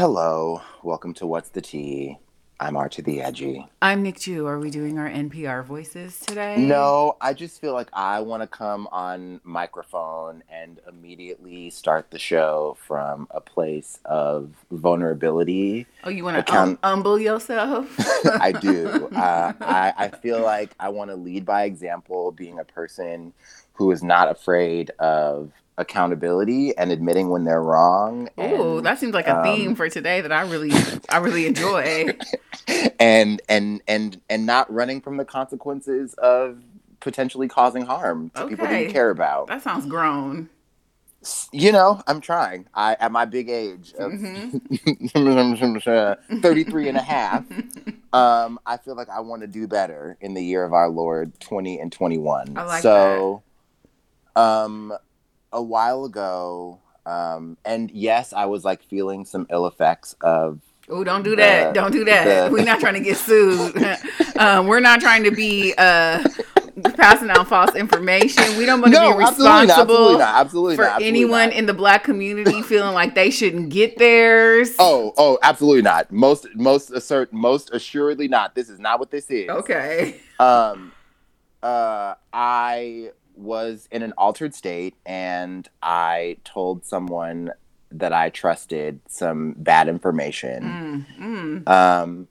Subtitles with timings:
[0.00, 2.16] Hello, welcome to What's the Tea.
[2.58, 3.66] I'm R to the Edgy.
[3.82, 4.46] I'm Nick Chu.
[4.46, 6.56] Are we doing our NPR voices today?
[6.56, 12.18] No, I just feel like I want to come on microphone and immediately start the
[12.18, 15.86] show from a place of vulnerability.
[16.04, 17.94] Oh, you want to um, humble yourself?
[18.40, 19.10] I do.
[19.20, 23.34] Uh, I, I feel like I want to lead by example, being a person
[23.74, 28.28] who is not afraid of accountability and admitting when they're wrong.
[28.36, 30.70] And- that seems like a um, theme for today that I really,
[31.08, 32.10] I really enjoy.
[33.00, 36.62] and and and and not running from the consequences of
[37.00, 39.48] potentially causing harm to people that you care about.
[39.48, 40.48] That sounds grown.
[41.52, 42.66] You know, I'm trying.
[42.74, 46.38] I at my big age of Mm-hmm.
[46.40, 47.44] 33 and a half,
[48.12, 51.38] um, I feel like I want to do better in the year of our Lord
[51.40, 52.56] 20 and 21.
[52.56, 53.42] I like so
[54.36, 54.92] um
[55.52, 60.60] a while ago um and yes, I was like feeling some ill effects of
[60.92, 61.72] Oh, don't do that.
[61.72, 62.48] The- don't do that.
[62.48, 63.76] the- We're not trying to get sued.
[64.38, 66.22] um, we're not trying to be uh,
[66.94, 68.56] passing out false information.
[68.58, 71.48] We don't want to no, be not, absolutely responsible not, absolutely for not, absolutely anyone
[71.50, 71.58] not.
[71.58, 74.74] in the black community feeling like they shouldn't get theirs.
[74.80, 76.10] Oh, oh, absolutely not.
[76.10, 78.54] Most, most assert, most assuredly not.
[78.56, 79.48] This is not what this is.
[79.48, 80.20] okay.
[80.40, 80.92] Um,
[81.62, 87.50] uh, I was in an altered state, and I told someone
[87.92, 91.06] that I trusted some bad information.
[91.18, 91.68] Mm, mm.
[91.68, 92.28] Um,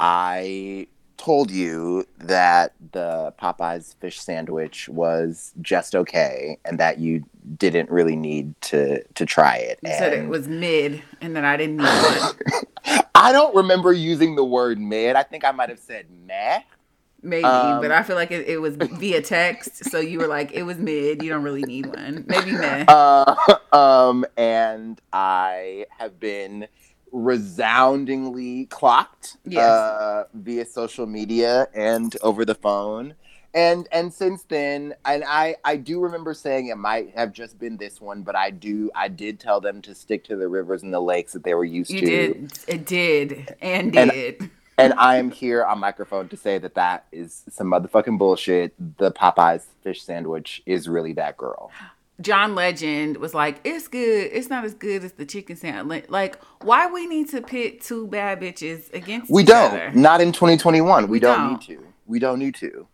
[0.00, 7.24] I told you that the Popeyes fish sandwich was just okay, and that you
[7.56, 9.78] didn't really need to to try it.
[9.82, 13.02] You said it was mid, and then I didn't need one.
[13.14, 15.16] I don't remember using the word mid.
[15.16, 16.60] I think I might have said meh.
[17.22, 19.90] Maybe, Um, but I feel like it, it was via text.
[19.90, 21.22] So you were like, it was mid.
[21.22, 22.24] You don't really need one.
[22.28, 22.84] Maybe meh.
[22.86, 23.34] Uh,
[23.72, 26.68] um, and I have been
[27.12, 29.62] resoundingly clocked Yes.
[29.64, 33.14] uh, via social media and over the phone.
[33.54, 37.78] And and since then, and I I do remember saying it might have just been
[37.78, 40.92] this one, but I do I did tell them to stick to the rivers and
[40.92, 42.06] the lakes that they were used You to.
[42.06, 42.58] did.
[42.68, 43.56] It did.
[43.62, 44.50] And And- did.
[44.78, 48.74] And I am here on microphone to say that that is some motherfucking bullshit.
[48.98, 51.70] The Popeyes fish sandwich is really that girl.
[52.20, 54.30] John Legend was like, it's good.
[54.32, 56.06] It's not as good as the chicken sandwich.
[56.08, 59.72] Like, why we need to pit two bad bitches against We each don't.
[59.72, 59.90] other?
[59.94, 61.04] Not in 2021.
[61.04, 61.50] We, We don't, don't.
[61.52, 61.86] need to.
[62.06, 62.86] We don't need to.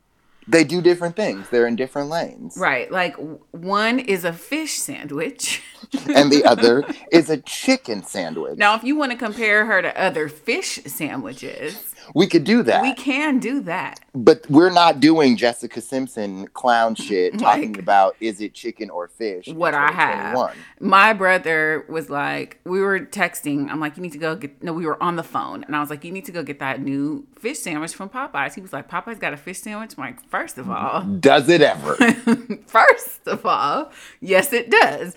[0.48, 1.48] They do different things.
[1.50, 2.56] They're in different lanes.
[2.56, 2.90] Right.
[2.90, 3.16] Like,
[3.52, 5.62] one is a fish sandwich.
[6.14, 8.56] And the other is a chicken sandwich.
[8.56, 12.82] Now, if you want to compare her to other fish sandwiches, we could do that.
[12.82, 14.00] we can do that.
[14.14, 19.08] but we're not doing Jessica Simpson clown shit talking Like- about is it chicken or
[19.08, 19.48] fish.
[19.48, 20.54] What I have.
[20.80, 23.70] My brother was like, we were texting.
[23.70, 24.62] I'm like, you need to go get.
[24.62, 26.58] No, we were on the phone, and I was like, you need to go get
[26.60, 28.54] that new fish sandwich from Popeyes.
[28.54, 29.92] He was like, Popeyes got a fish sandwich.
[29.96, 31.94] I'm like, first of all, Does it ever?
[32.66, 33.90] first of all,
[34.20, 35.14] yes, it does.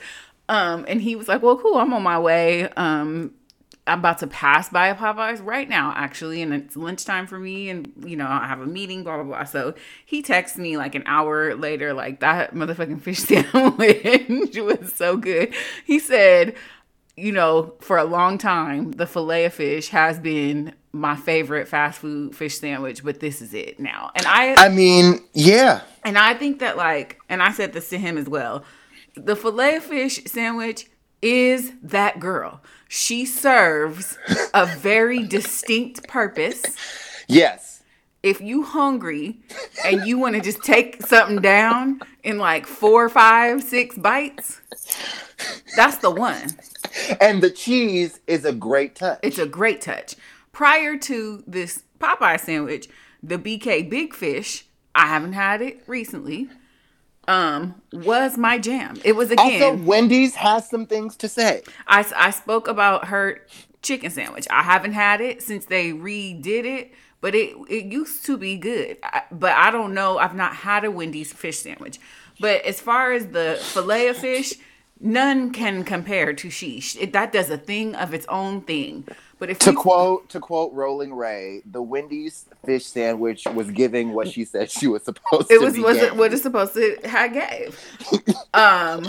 [0.47, 1.77] Um, and he was like, well, cool.
[1.77, 2.69] I'm on my way.
[2.69, 3.31] Um,
[3.87, 7.69] I'm about to pass by a Popeyes right now, actually, and it's lunchtime for me,
[7.69, 9.43] and you know I have a meeting, blah blah blah.
[9.43, 9.75] So
[10.05, 15.53] he texts me like an hour later, like that motherfucking fish sandwich was so good.
[15.85, 16.55] He said,
[17.15, 21.99] you know, for a long time, the fillet of fish has been my favorite fast
[21.99, 24.11] food fish sandwich, but this is it now.
[24.15, 25.81] And I I mean, yeah.
[26.03, 28.63] and I think that like, and I said this to him as well.
[29.15, 30.87] The filet of fish sandwich
[31.21, 32.61] is that girl.
[32.87, 34.17] She serves
[34.53, 36.63] a very distinct purpose.
[37.27, 37.83] Yes.
[38.23, 39.39] If you hungry
[39.85, 44.61] and you want to just take something down in like four, five, six bites,
[45.75, 46.57] that's the one.
[47.21, 49.19] And the cheese is a great touch.
[49.21, 50.15] It's a great touch.
[50.51, 52.87] Prior to this Popeye sandwich,
[53.21, 56.49] the BK Big Fish, I haven't had it recently,
[57.27, 58.97] um, was my jam.
[59.03, 59.61] It was again.
[59.61, 61.63] also, Wendy's has some things to say.
[61.87, 63.41] I, I spoke about her
[63.81, 64.47] chicken sandwich.
[64.49, 68.97] I haven't had it since they redid it, but it it used to be good.
[69.03, 70.17] I, but I don't know.
[70.17, 71.99] I've not had a Wendy's fish sandwich.
[72.39, 74.55] But as far as the fillet of fish,
[74.99, 76.97] none can compare to Sheesh.
[76.99, 79.07] It, that does a thing of its own thing.
[79.37, 84.13] But if To we- quote to quote Rolling Ray, the Wendy's fish sandwich was giving
[84.13, 86.17] what she said she was supposed it to was be was it giving.
[86.17, 87.79] what it's supposed to have gave.
[88.53, 89.05] um,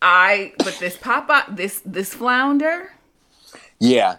[0.00, 2.92] I but this Popeye this this flounder.
[3.78, 4.16] Yeah.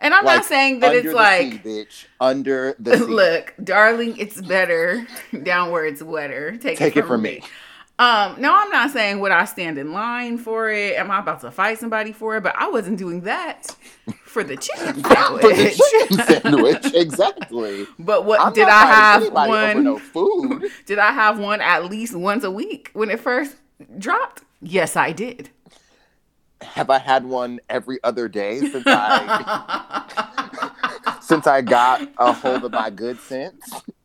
[0.00, 2.06] And I'm Like, not saying that it's like sea, bitch.
[2.20, 3.04] Under the sea.
[3.04, 5.06] Look, darling, it's better
[5.44, 6.56] down where it's wetter.
[6.56, 7.42] Take, Take it from me.
[8.02, 10.96] Um, no, I'm not saying would I stand in line for it.
[10.96, 12.42] Am I about to fight somebody for it?
[12.42, 13.76] But I wasn't doing that
[14.24, 15.42] for the chicken sandwich.
[15.42, 17.86] For the chicken sandwich, exactly.
[18.00, 19.84] But what I'm did I have one?
[19.84, 20.68] no food.
[20.86, 23.54] Did I have one at least once a week when it first
[23.98, 24.42] dropped?
[24.60, 25.50] Yes, I did.
[26.60, 29.98] Have I had one every other day since I
[31.20, 33.62] since I got a hold of my good sense?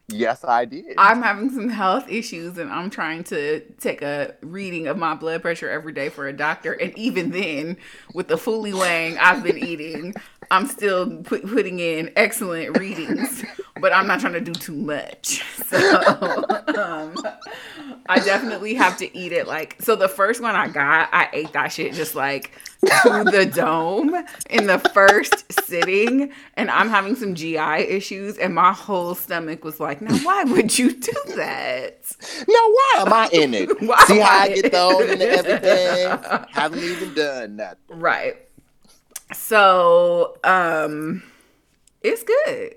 [0.09, 0.95] Yes, I did.
[0.97, 5.41] I'm having some health issues and I'm trying to take a reading of my blood
[5.41, 6.71] pressure every day for a doctor.
[6.71, 7.77] And even then,
[8.13, 10.13] with the fully weighing I've been eating,
[10.49, 13.43] I'm still put, putting in excellent readings,
[13.79, 15.43] but I'm not trying to do too much.
[15.67, 16.45] So
[16.77, 17.13] um,
[18.07, 19.75] I definitely have to eat it like.
[19.81, 22.51] So the first one I got, I ate that shit just like
[22.85, 24.15] to the dome
[24.49, 29.81] in the first sitting, and I'm having some GI issues, and my whole stomach was
[29.81, 32.15] like, "Now, why would you do that?"
[32.47, 33.69] now why am I in it?
[34.07, 36.45] See how I I- get thrown into everything?
[36.53, 37.77] Haven't even done nothing.
[37.89, 38.37] Right.
[39.33, 41.23] So, um,
[42.01, 42.75] it's good.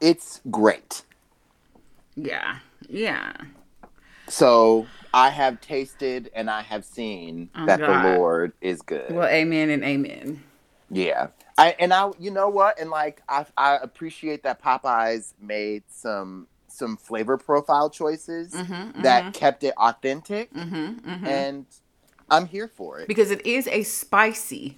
[0.00, 1.02] It's great.
[2.16, 2.58] Yeah,
[2.88, 3.32] yeah.
[4.28, 8.04] So I have tasted and I have seen Oh, that God.
[8.04, 9.12] the Lord is good.
[9.12, 10.42] Well, amen and amen.
[10.90, 11.28] Yeah.
[11.58, 12.78] I and I you know what?
[12.78, 19.32] And like I I appreciate that Popeyes made some some flavor profile choices Mm-hmm, that
[19.32, 21.26] kept it authentic mm-hmm, mm-hmm.
[21.26, 21.66] and
[22.30, 23.08] I'm here for it.
[23.08, 24.76] because it is a spicy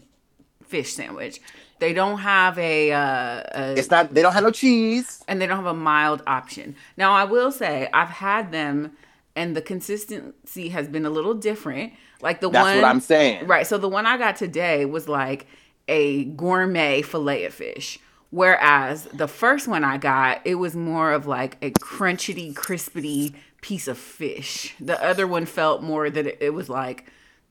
[0.65, 1.41] fish sandwich.
[1.81, 5.23] They don't have a, uh, a It's not they don't have no cheese.
[5.29, 6.75] and they don't have a mild option.
[6.97, 8.93] Now, I will say I've had them,
[9.37, 11.93] and the consistency has been a little different.
[12.21, 13.47] Like the That's one, what I'm saying.
[13.47, 13.67] Right.
[13.67, 15.47] So the one I got today was like
[15.87, 17.99] a gourmet fillet of fish.
[18.31, 23.89] Whereas the first one I got, it was more of like a crunchity, crispity piece
[23.89, 24.75] of fish.
[24.81, 27.11] The other one felt more that it, it was like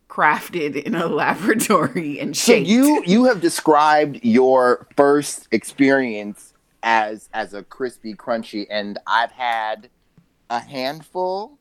[0.09, 2.67] crafted in a laboratory and shaped.
[2.67, 9.31] So you you have described your first experience as as a crispy crunchy and I've
[9.31, 9.89] had
[10.49, 11.57] a handful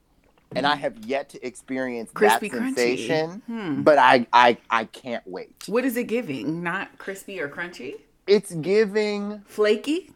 [0.55, 3.43] and I have yet to experience Crispy that sensation.
[3.47, 3.83] Hmm.
[3.83, 5.65] But I, I I can't wait.
[5.67, 6.63] what is it giving?
[6.63, 8.01] Not crispy or crunchy?
[8.27, 10.11] It's giving Flaky?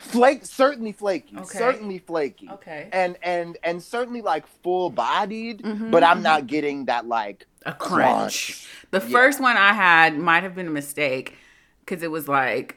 [0.00, 1.36] Flake certainly flaky.
[1.36, 1.58] Okay.
[1.58, 2.48] Certainly flaky.
[2.50, 2.88] Okay.
[2.92, 7.72] And and and certainly like full bodied, Mhm, but I'm not getting that like a
[7.72, 8.08] crunch.
[8.48, 8.68] crunch.
[8.90, 9.12] The Yeah.
[9.12, 11.36] first one I had might have been a mistake
[11.84, 12.76] because it was like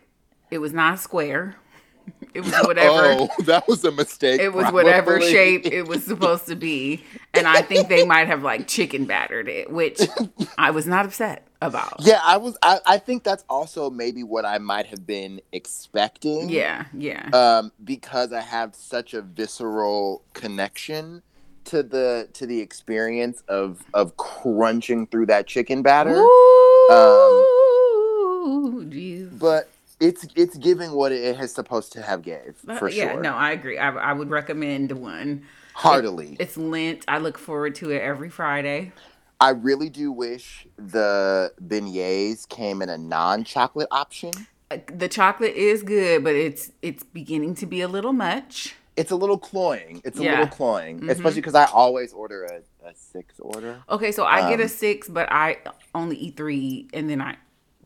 [0.52, 1.56] it was not square.
[2.34, 3.16] It was whatever.
[3.20, 4.42] Oh, that was a mistake.
[4.42, 7.04] It was whatever shape it was supposed to be,
[7.34, 10.02] and I think they might have like chicken battered it, which
[10.58, 11.96] I was not upset about.
[12.00, 12.58] Yeah, I was.
[12.62, 16.50] I, I think that's also maybe what I might have been expecting.
[16.50, 17.30] Yeah, yeah.
[17.34, 21.22] Um, because I have such a visceral connection
[21.66, 26.16] to the to the experience of of crunching through that chicken batter.
[28.46, 29.38] Ooh, jeez.
[29.38, 29.70] But
[30.04, 33.22] it's it's giving what it has supposed to have gave for Uh, yeah, sure.
[33.22, 33.78] no, I agree.
[33.78, 35.46] I, I would recommend one.
[35.74, 36.36] Heartily.
[36.40, 37.04] It's Lent.
[37.08, 38.92] I look forward to it every Friday.
[39.40, 44.32] I really do wish the beignets came in a non-chocolate option.
[44.70, 48.76] Uh, The chocolate is good, but it's it's beginning to be a little much.
[48.96, 50.02] It's a little cloying.
[50.06, 50.32] It's a Yeah.
[50.34, 51.10] little cloying, Mhm.
[51.10, 52.58] especially because I always order a,
[52.88, 53.84] a six order.
[53.90, 55.58] Okay, so I get a Um, six, but I
[55.96, 57.38] only eat three, and then I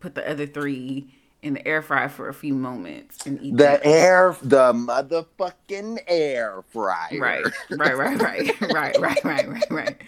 [0.01, 1.13] put the other three
[1.43, 3.79] in the air fryer for a few moments and eat the them.
[3.83, 7.19] air the motherfucking air fryer.
[7.19, 7.45] Right.
[7.69, 8.61] Right, right, right.
[8.61, 10.01] right, right, right, right, right.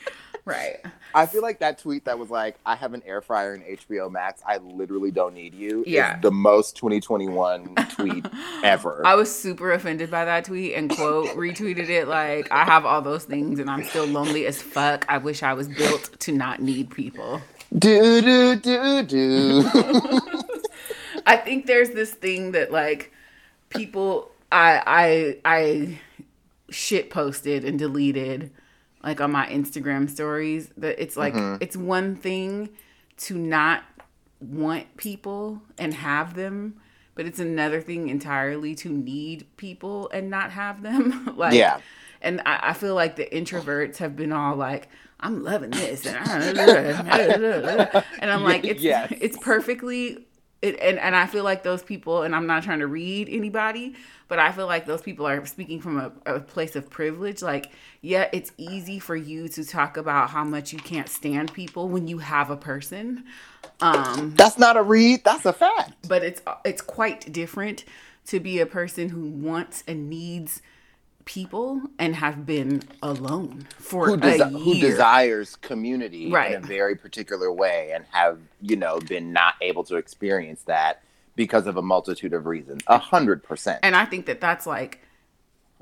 [0.45, 0.77] Right.
[1.13, 4.09] I feel like that tweet that was like, I have an air fryer in HBO
[4.11, 4.41] Max.
[4.47, 5.83] I literally don't need you.
[5.85, 6.19] Yeah.
[6.19, 8.25] the most 2021 tweet
[8.63, 9.05] ever.
[9.05, 13.01] I was super offended by that tweet and quote retweeted it like, I have all
[13.01, 15.05] those things and I'm still lonely as fuck.
[15.07, 17.41] I wish I was built to not need people.
[17.77, 20.41] Do, do, do, do.
[21.29, 23.11] I think there's this thing that like
[23.69, 24.81] people I
[25.45, 25.99] I I
[26.71, 28.51] shit posted and deleted
[29.03, 31.61] like on my Instagram stories that it's like Mhm.
[31.61, 32.69] it's one thing
[33.17, 33.83] to not
[34.39, 36.79] want people and have them
[37.15, 41.79] but it's another thing entirely to need people and not have them like Yeah.
[42.21, 44.87] and I, I feel like the introverts have been all like
[45.19, 46.17] i'm loving this and
[48.31, 49.11] i'm like it's Yes.
[49.19, 50.25] it's perfectly
[50.61, 53.95] it, and, and I feel like those people, and I'm not trying to read anybody,
[54.27, 57.41] but I feel like those people are speaking from a, a place of privilege.
[57.41, 61.87] Like, yeah, it's easy for you to talk about how much you can't stand people
[61.87, 63.23] when you have a person.
[63.81, 65.23] Um, That's not a read.
[65.23, 65.93] That's a fact.
[66.07, 67.85] but it's it's quite different
[68.27, 70.61] to be a person who wants and needs
[71.29, 74.59] people and have been alone for who, a desi- year.
[74.59, 76.53] who desires community Right.
[76.55, 81.03] in a very particular way and have you know been not able to experience that
[81.35, 85.01] because of a multitude of reasons a hundred percent and I think that that's like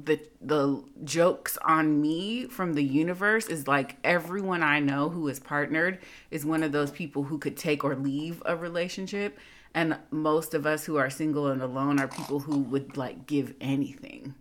[0.03, 5.39] the the jokes on me from the universe is like everyone I know who is
[5.39, 5.97] partnered
[6.29, 9.39] is one of those people who could take or leave a relationship
[9.73, 13.53] and most of us who are single and alone are people who would like give
[13.61, 14.35] anything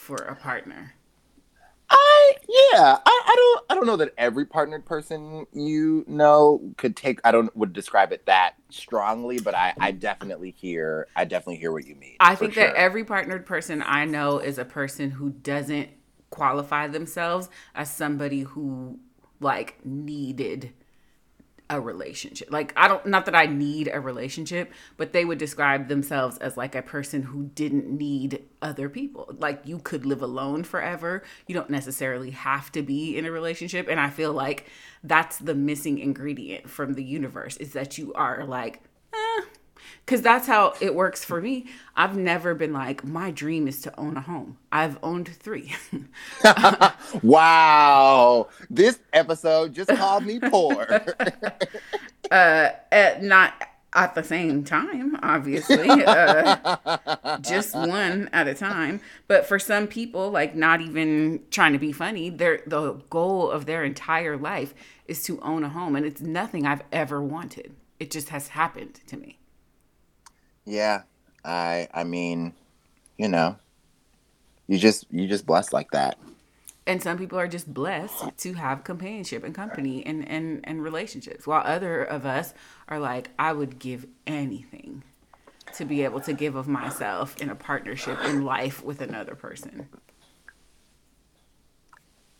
[0.00, 0.94] for a partner.
[1.90, 6.96] I yeah, I, I don't I don't know that every partnered person you know could
[6.96, 11.56] take I don't would describe it that strongly, but I I definitely hear I definitely
[11.56, 12.16] hear what you mean.
[12.20, 15.90] I think that every partnered person I know is a person who doesn't
[16.30, 18.98] qualify themselves as somebody who
[19.40, 20.72] like needed
[21.70, 22.50] a relationship.
[22.50, 26.56] Like I don't not that I need a relationship, but they would describe themselves as
[26.56, 29.32] like a person who didn't need other people.
[29.38, 31.22] Like you could live alone forever.
[31.46, 34.66] You don't necessarily have to be in a relationship and I feel like
[35.04, 38.82] that's the missing ingredient from the universe is that you are like
[39.14, 39.42] eh,
[40.06, 41.66] Cause that's how it works for me.
[41.96, 44.58] I've never been like, my dream is to own a home.
[44.72, 45.74] I've owned three.
[47.22, 51.04] wow, this episode just called me poor.
[52.30, 53.54] uh, at, not
[53.92, 55.88] at the same time, obviously.
[55.88, 59.00] Uh, just one at a time.
[59.26, 63.66] But for some people, like not even trying to be funny, their the goal of
[63.66, 64.74] their entire life
[65.06, 67.74] is to own a home, and it's nothing I've ever wanted.
[67.98, 69.39] It just has happened to me.
[70.64, 71.02] Yeah,
[71.44, 72.54] I I mean,
[73.18, 73.56] you know,
[74.68, 76.18] you just you just blessed like that.
[76.86, 81.46] and some people are just blessed to have companionship and company and, and, and relationships
[81.46, 82.54] while other of us
[82.88, 85.02] are like i would give anything
[85.76, 89.88] to be able to give of myself in a partnership in life with another person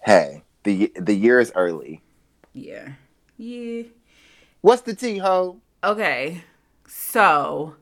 [0.05, 2.03] Hey, the the year is early.
[2.53, 2.93] yeah
[3.37, 3.83] yeah
[4.63, 5.59] What's the tea, ho?
[5.85, 6.43] okay
[6.87, 7.77] so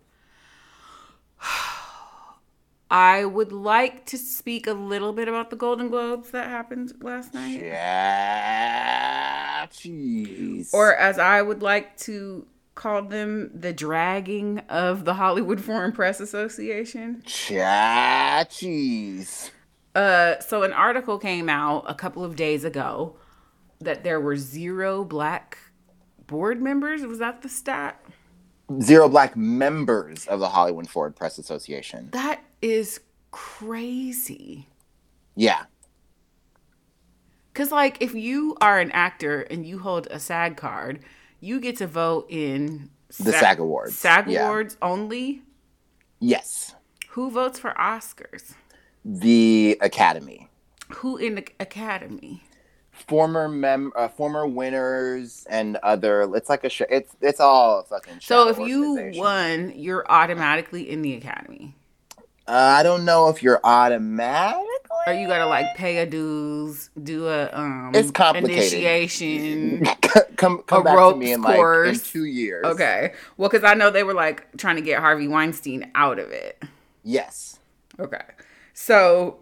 [2.90, 7.34] i would like to speak a little bit about the golden globes that happened last
[7.34, 7.60] night
[8.28, 10.72] Yeah, jeez.
[10.72, 16.20] or as I would like to call them, the dragging of the Hollywood Foreign Press
[16.20, 17.22] Association.
[17.26, 19.50] Cha cheese.
[19.96, 23.16] Uh, so an article came out a couple of days ago
[23.80, 25.58] that there were zero black
[26.28, 27.02] board members.
[27.02, 28.00] Was that the stat?
[28.82, 32.10] Zero black members of the Hollywood Foreign Press Association.
[32.12, 34.68] That is crazy.
[35.36, 35.64] Yeah.
[37.54, 41.00] Cause like if you are an actor and you hold a SAG card,
[41.40, 43.96] you get to vote in The SAG Awards.
[43.96, 44.46] SAG Yeah.
[44.46, 45.42] Awards only.
[46.20, 46.74] Yes.
[47.10, 48.54] Who votes for Oscars?
[49.04, 50.48] The Academy.
[50.96, 52.42] Who in the Academy?
[53.06, 57.84] Former mem uh, former winners and other it's like a sh- it's it's all a
[57.84, 61.74] fucking So if you won, you're automatically in the academy.
[62.46, 64.64] uh, I don't know if you're automatically
[65.06, 68.72] Or you gotta like pay a dues, do a um It's complicated.
[68.74, 69.84] initiation.
[70.36, 72.64] come come back to me in like in 2 years.
[72.66, 73.12] Okay.
[73.36, 76.62] Well, because I know they were like trying to get Harvey Weinstein out of it.
[77.04, 77.58] Yes.
[77.98, 78.22] Okay.
[78.74, 79.38] So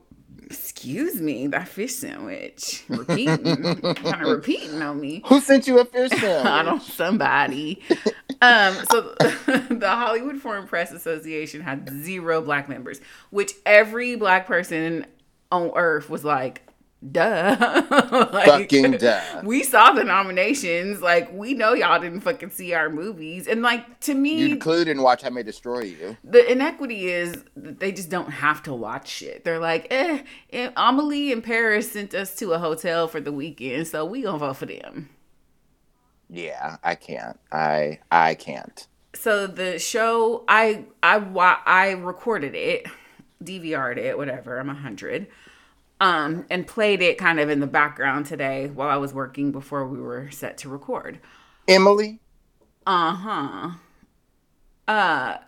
[0.47, 2.85] excuse me, that fish sandwich.
[2.89, 3.43] Repeating.
[3.43, 5.23] kind of repeating on me.
[5.27, 6.47] Who sent you a fish sandwich?
[6.53, 7.83] I don't somebody.
[8.41, 13.01] um, so the Hollywood Foreign Press Association had zero black members,
[13.31, 15.07] which every black person
[15.51, 16.63] on earth was like,
[17.13, 17.57] duh.
[18.33, 19.41] like, Fucking duh.
[19.45, 21.01] We saw the nominations.
[21.01, 23.47] Like, we know y'all didn't fucking see our movies.
[23.47, 26.17] And like to me, You clearly didn't watch I May Destroy You.
[26.25, 29.45] the inequity is that they just don't have to watch shit.
[29.45, 30.23] They're like, eh,
[30.53, 34.39] eh, Amelie in Paris sent us to a hotel for the weekend, so we gonna
[34.39, 35.09] vote for them.
[36.29, 37.39] Yeah, I can't.
[37.53, 38.87] I I can't.
[39.15, 41.17] so the show i i
[41.65, 42.87] i recorded it
[43.43, 45.27] dvr'd it whatever i'm a hundred
[46.01, 49.87] um and played it kind of in the background today while i was working before
[49.87, 51.19] we were set to record.
[51.69, 52.21] Emily,
[52.87, 53.71] uh-huh.
[54.87, 55.39] Uh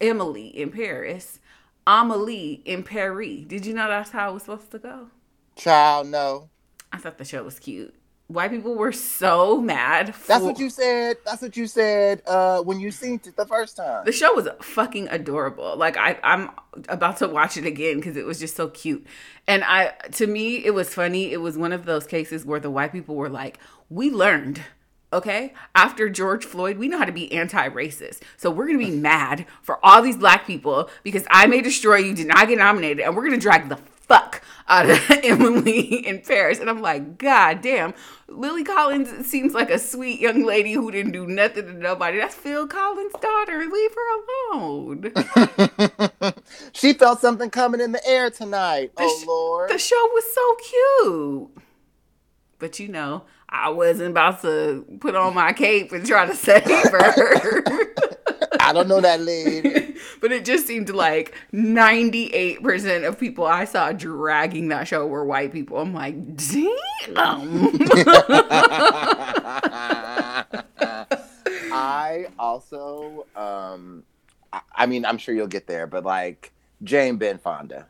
[0.00, 1.38] emily in paris.
[1.86, 3.44] Amelie in paris.
[3.46, 5.08] Did you know that's how it was supposed to go?
[5.54, 6.48] Child, no.
[6.92, 7.94] i thought the show was cute
[8.28, 11.16] white people were so mad That's what you said.
[11.24, 14.04] That's what you said uh, when you seen it the first time.
[14.04, 15.76] The show was fucking adorable.
[15.76, 16.50] Like I, I'm
[16.88, 19.06] about to watch it again because it was just so cute.
[19.46, 21.32] And I, to me, it was funny.
[21.32, 24.62] It was one of those cases where the white people were like, "We learned."
[25.12, 28.20] Okay, after George Floyd, we know how to be anti-racist.
[28.36, 32.14] So we're gonna be mad for all these black people because I May Destroy You
[32.14, 36.58] did not get nominated, and we're gonna drag the fuck out of Emily in Paris.
[36.58, 37.94] And I'm like, God damn,
[38.28, 42.18] Lily Collins seems like a sweet young lady who didn't do nothing to nobody.
[42.18, 43.64] That's Phil Collins' daughter.
[43.66, 45.12] Leave her alone.
[46.72, 48.92] she felt something coming in the air tonight.
[48.96, 49.70] The oh sh- Lord.
[49.70, 51.50] The show was so cute.
[52.58, 56.64] But you know, I wasn't about to put on my cape and try to save
[56.64, 57.62] her.
[58.66, 59.94] I don't know that lady.
[60.20, 65.52] but it just seemed like 98% of people I saw dragging that show were white
[65.52, 65.78] people.
[65.78, 66.66] I'm like, damn.
[71.72, 74.02] I also, um,
[74.52, 77.86] I, I mean, I'm sure you'll get there, but like Jane Ben Fonda.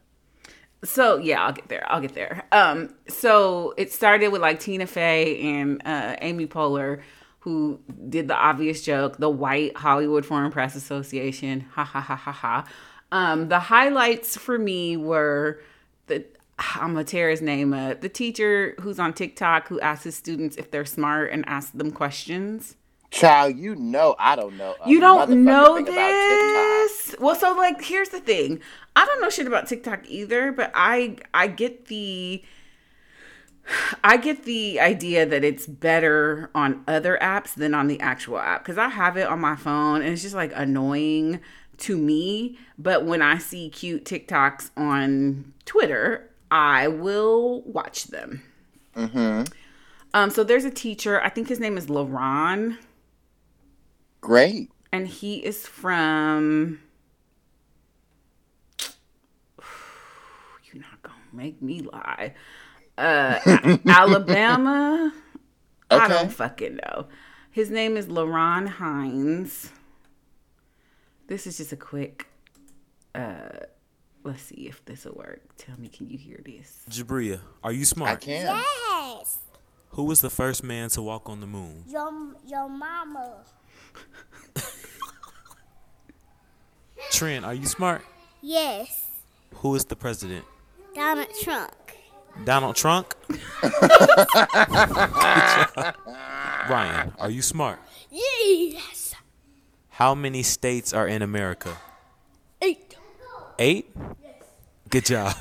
[0.85, 1.91] So yeah, I'll get there.
[1.91, 2.45] I'll get there.
[2.53, 7.01] Um, so it started with like Tina Fey and uh, Amy Poehler,
[7.47, 11.61] who did the obvious joke, the White Hollywood Foreign Press Association.
[11.75, 12.65] Ha ha ha ha ha.
[13.13, 15.61] Um, the highlights for me were
[16.09, 16.25] the
[16.59, 18.01] I'm gonna tear his name up.
[18.01, 21.93] The teacher who's on TikTok who asks his students if they're smart and asks them
[21.93, 22.75] questions.
[23.13, 24.75] Child, you know I don't know.
[24.85, 27.15] You don't know this?
[27.21, 28.59] Well, so like here's the thing.
[28.97, 32.43] I don't know shit about TikTok either, but I I get the
[34.05, 38.65] I get the idea that it's better on other apps than on the actual app
[38.65, 41.41] cuz I have it on my phone and it's just like annoying
[41.79, 48.43] to me, but when I see cute TikToks on Twitter, I will watch them.
[48.95, 49.45] Mm-hmm.
[50.15, 52.79] Um so there's a teacher, I think his name is La'Ron
[54.21, 54.71] Great.
[54.93, 56.81] and he is from
[60.73, 62.33] you're not gonna make me lie
[62.99, 63.39] uh
[63.87, 65.13] alabama
[65.91, 67.07] i don't fucking know
[67.51, 69.71] his name is la'ron hines
[71.27, 72.27] this is just a quick
[73.15, 73.49] uh
[74.25, 77.85] let's see if this will work tell me can you hear this Jabria, are you
[77.85, 78.11] smart?
[78.13, 78.47] I can.
[78.47, 79.39] Yes,
[79.91, 81.85] Who was the first man to walk on the moon?
[81.89, 82.11] your
[82.47, 83.45] your mama.
[87.13, 88.03] Trent, are you smart?
[88.43, 89.07] Yes,
[89.57, 90.45] Who is the president?
[90.95, 91.73] Donald Trump.
[92.45, 93.15] Donald Trump?
[96.69, 97.79] Ryan, are you smart?
[98.11, 99.15] Yes,
[99.91, 101.77] How many states are in America?
[102.63, 102.97] eight.
[103.59, 103.91] Eight?
[104.23, 104.35] Yes.
[104.91, 105.35] Good job.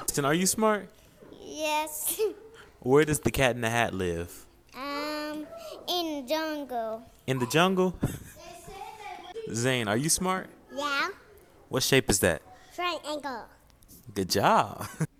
[0.00, 0.88] Justin, are you smart?
[1.42, 2.20] Yes,
[2.80, 4.46] Where does the cat in the hat live?
[4.74, 5.46] um,
[5.88, 7.02] in the jungle.
[7.26, 7.94] In the jungle?
[9.52, 10.48] Zane, are you smart?
[10.74, 11.08] Yeah,
[11.68, 12.42] What shape is that?
[12.74, 13.46] triangle.
[14.14, 14.86] Good job.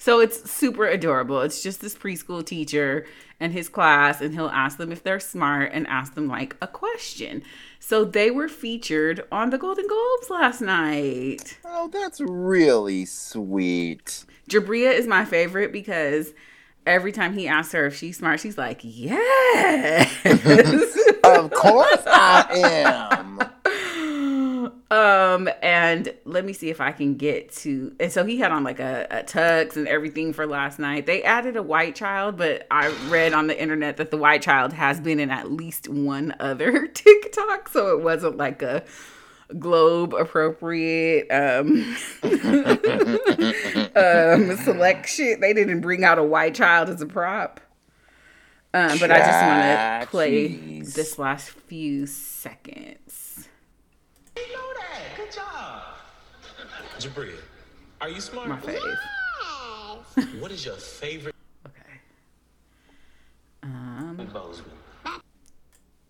[0.00, 1.42] So it's super adorable.
[1.42, 3.04] It's just this preschool teacher
[3.38, 6.66] and his class, and he'll ask them if they're smart and ask them like a
[6.66, 7.42] question.
[7.80, 11.58] So they were featured on the Golden Globes last night.
[11.66, 14.24] Oh, that's really sweet.
[14.48, 16.32] Jabria is my favorite because
[16.86, 20.10] every time he asks her if she's smart, she's like, Yes.
[21.24, 23.50] Of course I am.
[24.90, 27.94] um, and let me see if I can get to.
[28.00, 31.06] And so he had on like a, a tux and everything for last night.
[31.06, 34.72] They added a white child, but I read on the internet that the white child
[34.72, 38.82] has been in at least one other TikTok, so it wasn't like a
[39.58, 41.68] globe appropriate um
[43.96, 47.60] um selection they didn't bring out a white child as a prop
[48.74, 50.94] um but i just want to play jeez.
[50.94, 53.48] this last few seconds
[54.36, 54.69] You know that.
[55.30, 55.82] Good job.
[56.98, 57.36] Jabria,
[58.00, 58.48] are you smart?
[58.48, 58.80] my fave
[60.16, 61.34] Yes, What is your favorite
[61.66, 62.00] okay
[63.62, 64.64] um Boseman?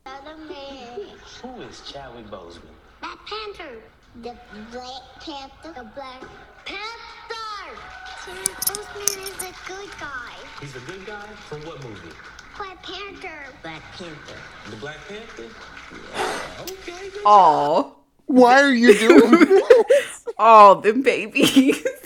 [0.06, 1.00] Spider-Man.
[1.42, 2.62] Who is Chadwick Boseman?
[3.02, 3.83] Black Panther.
[4.22, 4.35] The
[4.72, 5.72] Black Panther.
[5.74, 6.22] The Black
[6.64, 7.76] Panther.
[8.24, 10.33] Sam Postman is a good guy.
[10.61, 12.09] He's a good guy from what movie?
[12.56, 13.52] Black Panther.
[13.62, 14.40] Black Panther.
[14.70, 15.44] The Black Panther?
[15.92, 17.11] Yeah, okay.
[17.11, 17.22] Good.
[17.26, 17.99] all
[18.30, 20.24] Why are you doing this?
[20.38, 21.84] all the babies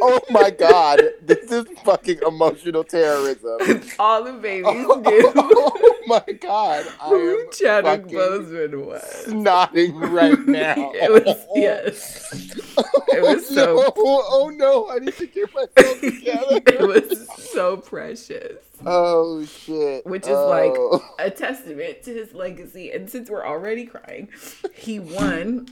[0.00, 1.00] Oh my god.
[1.22, 3.58] This is fucking emotional terrorism.
[3.98, 6.86] all the babies Oh, knew oh my god.
[7.00, 9.24] I am Chadwick fucking Boseman was.
[9.26, 10.74] snotting right now.
[10.94, 12.32] It was oh yes.
[13.08, 13.92] It was so no.
[13.96, 16.60] Oh no, I need to get myself together.
[16.66, 18.58] it was so precious.
[18.84, 20.06] Oh shit.
[20.06, 20.48] Which is Oh.
[20.48, 22.90] like a testament to his legacy.
[22.92, 24.28] And since we're already crying,
[24.74, 25.68] he won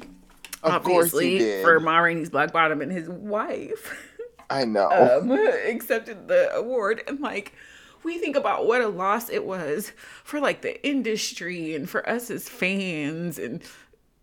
[0.63, 4.09] Of course he obviously for Ma Rainey's Black Bottom and his wife
[4.51, 4.89] I know.
[4.91, 7.53] um accepted the award and like
[8.05, 9.93] we think about what a loss it was
[10.25, 13.63] for like the industry and for us as fans and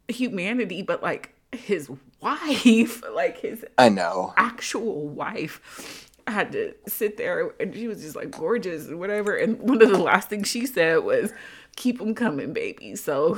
[0.09, 1.89] humanity, but like his
[2.21, 4.33] wife, like his I know.
[4.37, 9.59] actual wife had to sit there and she was just like gorgeous and whatever and
[9.59, 11.31] one of the last things she said was
[11.75, 13.37] keep him coming baby so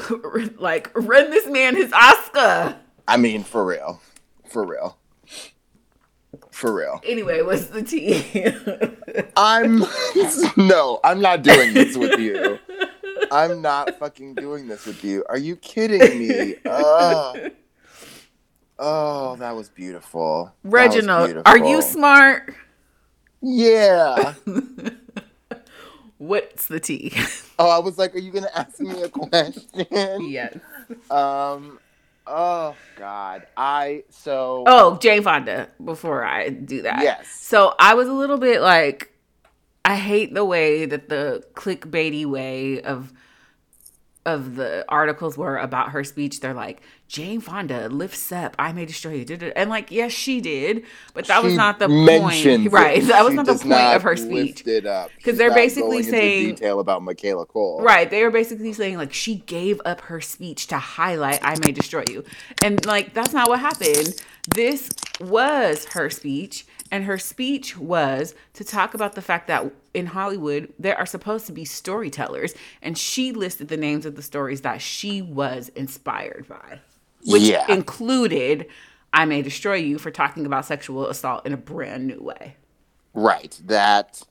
[0.58, 2.76] like run this man his oscar
[3.08, 4.02] I mean, for real.
[4.48, 4.98] For real.
[6.50, 7.02] For real.
[7.06, 8.48] anyway what's the tea
[9.38, 9.84] I'm
[10.58, 12.58] no, I'm not doing this with you.
[13.32, 15.26] I'm not fucking doing this with you.
[15.28, 16.56] Are you kidding me?
[16.66, 17.52] Ugh.
[18.80, 20.54] Oh, that was beautiful.
[20.64, 22.56] That was reginald are you smart
[23.42, 24.34] Yeah.
[26.18, 27.12] what's the tea
[27.60, 29.64] Oh, I was like, are you gonna ask me a question?
[30.30, 30.58] yes
[31.10, 31.80] Um.
[32.28, 33.46] Oh God.
[33.58, 34.64] I so.
[34.68, 37.28] oh jane fonda before i do that Yes.
[37.28, 39.12] so i was a little bit like
[39.86, 43.12] i hate the way that the clickbaity way of
[44.26, 48.86] of the articles were about her speech they're like jane fonda lifts up i may
[48.86, 50.84] destroy you and like yes she did
[51.16, 54.66] but that was not the point right that was not the point of her speech
[54.68, 57.82] it up 'Cause She's they're not basically saying- detail about Michaela Coel.
[57.82, 58.10] Right.
[58.10, 62.04] They were basically saying like she gave up her speech to highlight I may destroy
[62.10, 62.24] you.
[62.64, 64.22] And like that's not what happened.
[64.56, 70.08] This was her speech and her speech was to talk about the fact that in
[70.08, 74.62] Hollywood there are supposed to be storytellers and she listed the names of the stories
[74.62, 76.80] that she was inspired by.
[77.26, 77.66] Which Yeah.
[77.72, 78.68] included
[79.14, 82.56] I may destroy you for talking about sexual assault in a brand new way.
[83.14, 83.60] Right.
[83.66, 84.24] That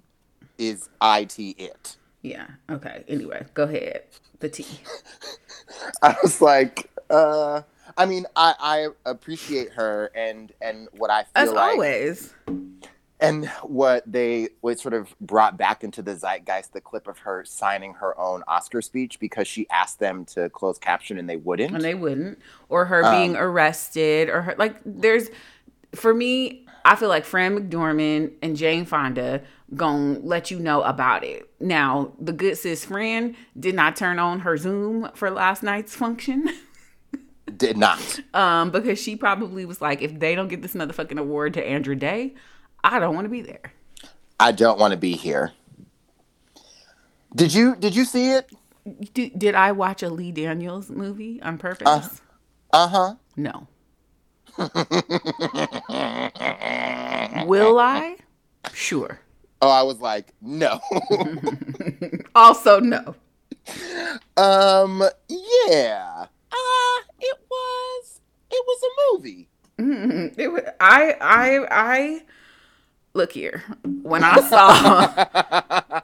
[0.58, 1.38] is it.
[1.38, 1.96] It.
[2.22, 2.46] Yeah.
[2.70, 3.04] Okay.
[3.08, 4.04] Anyway, go ahead.
[4.40, 4.66] The T.
[6.02, 7.62] I was like, uh.
[8.00, 12.34] I mean, I, I appreciate her and and what I feel As like always.
[13.20, 17.44] and what they what sort of brought back into the zeitgeist the clip of her
[17.44, 21.74] signing her own Oscar speech because she asked them to close caption and they wouldn't.
[21.74, 22.38] and they wouldn't
[22.70, 25.28] or her Um, being arrested or her like there's
[25.94, 29.42] for me i feel like fran mcdormand and jane fonda
[29.74, 34.40] gonna let you know about it now the good sis fran did not turn on
[34.40, 36.48] her zoom for last night's function
[37.60, 38.18] Did not.
[38.34, 41.94] um because she probably was like if they don't get this motherfucking award to andra
[41.94, 42.34] day
[42.82, 43.72] i don't want to be there
[44.42, 45.52] I don't want to be here.
[47.36, 48.50] Did you did you see it?
[49.12, 52.22] did, did i watch a lee daniels movie on purpose
[52.72, 53.14] Uh huh.
[53.36, 53.68] no
[57.46, 58.16] will i
[58.72, 59.20] sure
[59.62, 60.80] Oh, I was like, no.
[62.34, 63.14] also no
[64.38, 66.24] um, yeah.
[66.50, 69.48] Uh, it was it was a movie.
[70.36, 72.22] It was, I I I
[73.14, 73.64] look here.
[74.02, 75.08] When I saw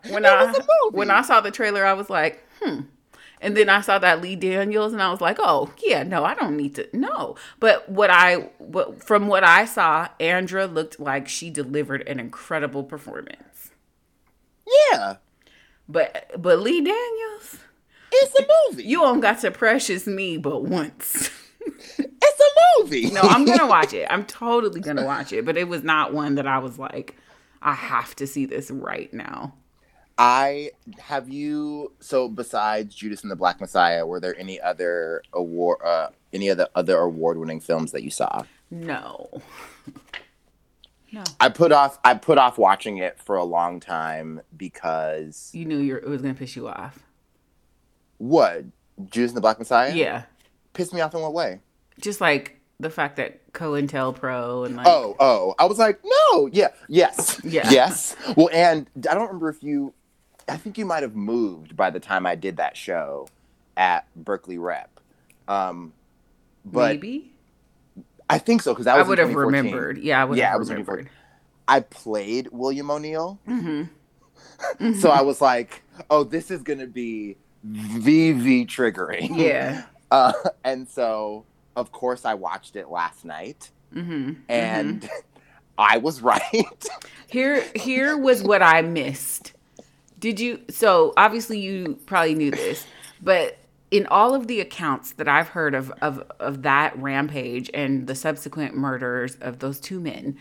[0.09, 0.97] when It I was a movie.
[0.97, 2.83] when I saw the trailer, I was like, hmm.
[3.41, 6.35] And then I saw that Lee Daniels, and I was like, oh yeah, no, I
[6.35, 7.37] don't need to no.
[7.61, 12.85] But what I what from what I saw, Andra looked like she delivered an incredible
[12.85, 13.73] performance.
[14.93, 15.17] Yeah.
[15.89, 17.59] But but Lee Daniels,
[18.13, 18.85] It's a movie.
[18.85, 21.31] you don't got to precious me but once.
[21.99, 23.11] it's a movie.
[23.11, 24.07] No, I'm gonna watch it.
[24.11, 25.45] I'm totally gonna watch it.
[25.45, 27.17] But it was not one that I was like,
[27.63, 29.55] I have to see this right now.
[30.19, 31.93] I have you.
[32.01, 36.69] So besides Judas and the Black Messiah, were there any other award, uh, any other
[36.75, 38.45] other award winning films that you saw?
[38.71, 39.29] No.
[41.13, 41.23] No.
[41.39, 41.99] I put off.
[42.05, 46.21] I put off watching it for a long time because You knew you're, it was
[46.23, 47.06] gonna piss you off.
[48.19, 48.65] What
[49.11, 49.95] Judas and the Black Messiah?
[49.95, 50.23] Yeah.
[50.73, 51.61] pissed me off in what way?
[52.01, 56.69] Just like the fact that COINTELPRO and like Oh, oh, I was like, no, yeah,
[56.89, 57.71] yes, Yeah.
[57.71, 58.15] yes.
[58.37, 59.95] Well, and I don't remember if you,
[60.49, 63.29] I think you might have moved by the time I did that show
[63.77, 64.91] at Berkeley Rep.
[65.49, 65.93] Um,
[66.65, 67.33] but maybe
[68.29, 69.99] I think so because that I would have remembered.
[69.99, 71.09] Yeah, I would Yeah, have it was in remembered.
[71.69, 74.95] I played William O'Neill, Mm-hmm.
[75.01, 77.37] so I was like, oh, this is gonna be
[77.73, 79.37] VV triggering.
[79.37, 79.85] Yeah.
[80.09, 84.35] Uh, and so, of course, I watched it last night, Mm-hmm.
[84.49, 85.11] and
[85.79, 86.85] I was right.
[87.29, 89.53] Here here was what I missed.
[90.21, 92.87] Did you so obviously you probably knew this,
[93.21, 93.59] but
[93.91, 98.15] in all of the accounts that I've heard of of of that rampage and the
[98.15, 100.39] subsequent murders of those two men,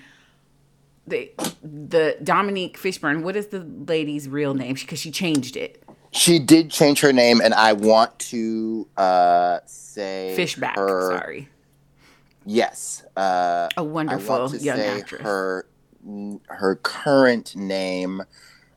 [1.07, 1.31] the
[1.63, 4.75] the Dominique Fishburne, what is the lady's real name?
[4.75, 5.81] Because she changed it.
[6.15, 10.75] She did change her name, and I want to uh, say Fishback.
[10.78, 11.49] Her, Sorry,
[12.45, 15.21] Yes, uh, a I wonderful want to young say actress.
[15.21, 15.67] her
[16.47, 18.21] her current name.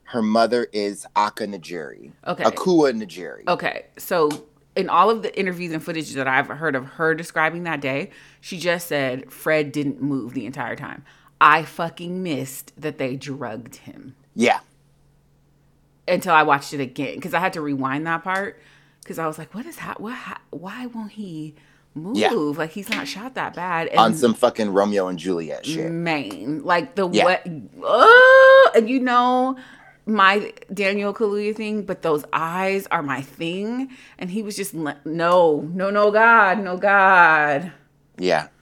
[0.04, 2.12] Her mother is Aka Njeri.
[2.26, 2.42] Okay.
[2.44, 3.46] Akua Njeri.
[3.46, 4.30] Okay, so
[4.74, 8.10] in all of the interviews and footage that I've heard of her describing that day,
[8.40, 11.04] she just said Fred didn't move the entire time.
[11.40, 14.60] I fucking missed that they drugged him Yeah.
[16.08, 18.60] Until I watched it again because I had to rewind that part
[19.02, 20.00] because I was like, "What is that?
[20.00, 20.14] What?
[20.14, 21.54] ha- Why won't he
[21.94, 22.16] move?
[22.16, 22.30] Yeah.
[22.32, 25.90] Like he's not shot that bad." And On some fucking Romeo and Juliet shit.
[25.90, 27.24] Maine, like the Yeah.
[27.24, 27.46] what?
[27.82, 29.56] Oh, and you know
[30.06, 33.90] my Daniel Kaluuya thing, but those eyes are my thing.
[34.18, 37.72] And he was just no, no, no, God, no, God.
[38.18, 38.48] Yeah.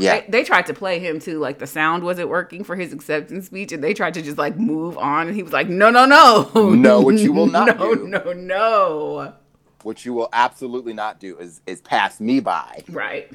[0.00, 0.20] Yeah.
[0.20, 3.46] They, they tried to play him too, like the sound wasn't working for his acceptance
[3.46, 6.06] speech, and they tried to just like move on, and he was like, "No, no,
[6.06, 8.06] no, No, what you will not no, do.
[8.08, 9.34] no, no." no.
[9.82, 12.82] What you will absolutely not do is is pass me by.
[12.90, 13.30] Right?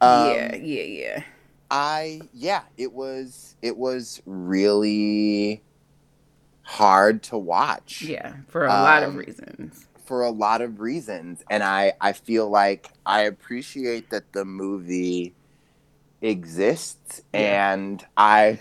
[0.00, 1.22] Um, yeah, yeah, yeah.
[1.70, 5.62] I yeah, it was it was really
[6.62, 9.86] hard to watch Yeah, for a lot of Um, reasons.
[10.04, 15.34] for a lot of reasons and I I feel like I appreciate that the movie
[16.22, 17.72] exists Yeah.
[17.74, 18.58] and I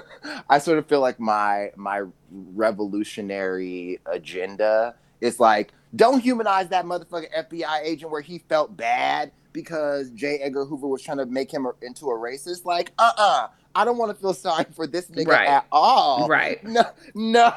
[0.50, 7.32] I sort of feel like my my revolutionary agenda is like don't humanize that motherfucking
[7.50, 10.38] FBI agent where he felt bad because J.
[10.38, 12.64] Edgar Hoover was trying to make him into a racist.
[12.64, 15.48] Like, uh uh I don't want to feel sorry for this nigga Right.
[15.48, 16.28] at all.
[16.28, 16.62] Right.
[16.64, 16.82] No,
[17.14, 17.52] no.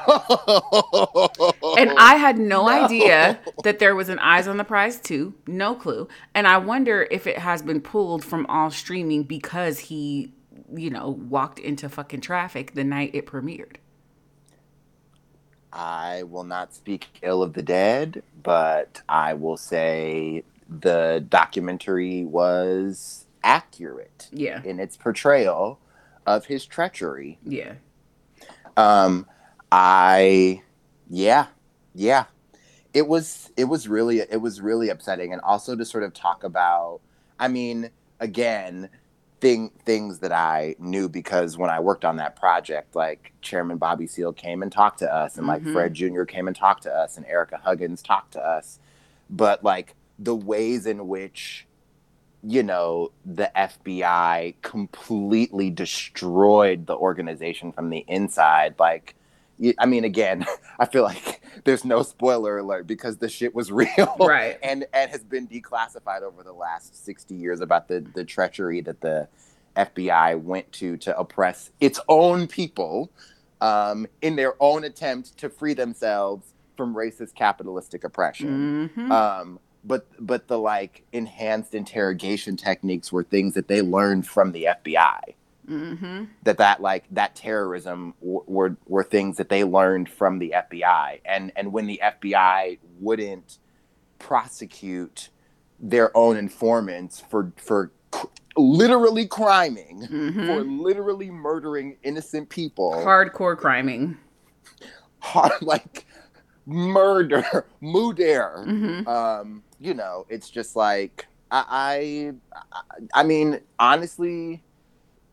[1.78, 2.84] And I had no, No.
[2.84, 5.34] idea that there was an Eyes on the Prize too.
[5.46, 6.08] No clue.
[6.34, 10.32] And I wonder if it has been pulled from all streaming because he,
[10.74, 13.76] you know, walked into fucking traffic the night it premiered.
[15.72, 23.26] I will not speak ill of the dead, but I will say the documentary was
[23.44, 24.62] accurate Yeah.
[24.64, 25.78] in its portrayal
[26.26, 27.38] of his treachery.
[27.44, 27.74] Yeah.
[28.76, 29.26] Um,
[29.72, 30.62] I,
[31.08, 31.46] yeah,
[31.94, 32.24] yeah,
[32.92, 36.44] it was it was really it was really upsetting, and also to sort of talk
[36.44, 37.00] about.
[37.38, 38.88] I mean, again,
[39.40, 44.06] thing things that I knew because when I worked on that project, like Chairman Bobby
[44.06, 45.72] Seale came and talked to us, and like Mhm.
[45.72, 46.24] Fred Jr.
[46.24, 48.78] came and talked to us, and Ericka Huggins talked to us,
[49.30, 51.66] but like the ways in which
[52.42, 58.74] you know the FBI completely destroyed the organization from the inside.
[58.78, 59.14] Like
[59.78, 60.44] I mean again
[60.78, 64.58] I feel like there's no spoiler alert because the shit was real Right.
[64.62, 69.00] and and has been declassified over the last 60 years about the the treachery that
[69.00, 69.28] the
[69.76, 73.10] FBI went to to oppress its own people
[73.60, 78.90] um, in their own attempt to free themselves from racist capitalistic oppression.
[78.94, 84.52] Hmm um but but the like enhanced interrogation techniques were things that they learned from
[84.52, 85.20] the FBI
[85.66, 90.54] hmm that that like that terrorism w- were were things that they learned from the
[90.56, 93.58] FBI and and when the FBI wouldn't
[94.18, 95.30] prosecute
[95.80, 102.92] their own informants for for cr- literally criming hmm for literally murdering innocent people.
[103.04, 104.16] Hardcore criming.
[105.18, 106.05] hard like
[106.66, 108.62] murder murder.
[108.64, 112.32] Hmm um you know it's just like i
[113.14, 114.62] i i mean honestly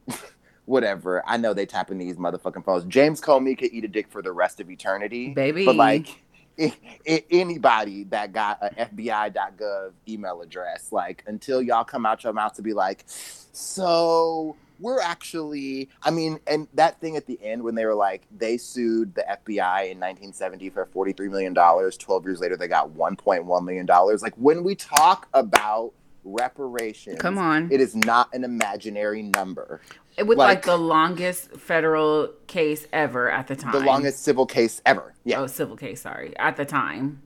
[0.65, 1.23] whatever.
[1.25, 2.85] I know they tapping these motherfucking phones.
[2.85, 5.33] James comey could eat a dick for the rest of eternity.
[5.33, 5.65] Baby.
[5.65, 6.21] but like
[7.31, 12.61] anybody that got a fbi.gov email address like until y'all come out your mouth to
[12.61, 17.85] be like so we're actually i mean and that thing at the end when they
[17.85, 22.57] were like they sued the fbi in 1970 for 43 million dollars 12 years later
[22.57, 25.91] they got 1.1 million dollars like when we talk about
[26.25, 27.69] reparations Come on.
[27.71, 29.81] it is not an imaginary number
[30.17, 33.73] With like, like- the longest federal case ever at the time.
[33.73, 36.35] the longest civil case ever yeah Oh, civil case, sorry.
[36.37, 37.21] At the time.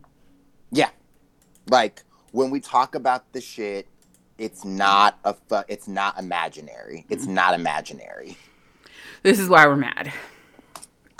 [0.71, 0.89] Yeah.
[1.69, 3.87] Like when we talk about the shit,
[4.37, 7.05] it's not a fu- it's not imaginary.
[7.09, 7.33] It's Mm-hmm.
[7.33, 8.37] not imaginary.
[9.23, 10.11] This is why we're mad.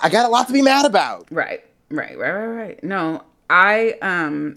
[0.00, 1.26] I got a lot to be mad about.
[1.30, 2.84] Right, right, right, right, right.
[2.84, 4.56] No, I, um,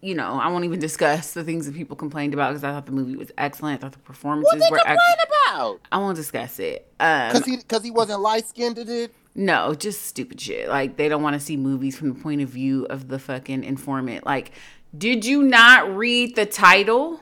[0.00, 2.86] you know, I won't even discuss the things that people complained about because I thought
[2.86, 3.80] the movie was excellent.
[3.80, 5.30] I thought the performances What they were complain excellent.
[5.52, 5.80] about?
[5.92, 6.90] I won't discuss it.
[6.98, 9.14] Um, Cause he cause he wasn't light skinned did it.
[9.34, 10.68] no, just stupid shit.
[10.70, 13.62] Like they don't want to see movies from the point of view of the fucking
[13.62, 14.24] informant.
[14.24, 14.52] Like,
[14.96, 17.20] did you not read the title?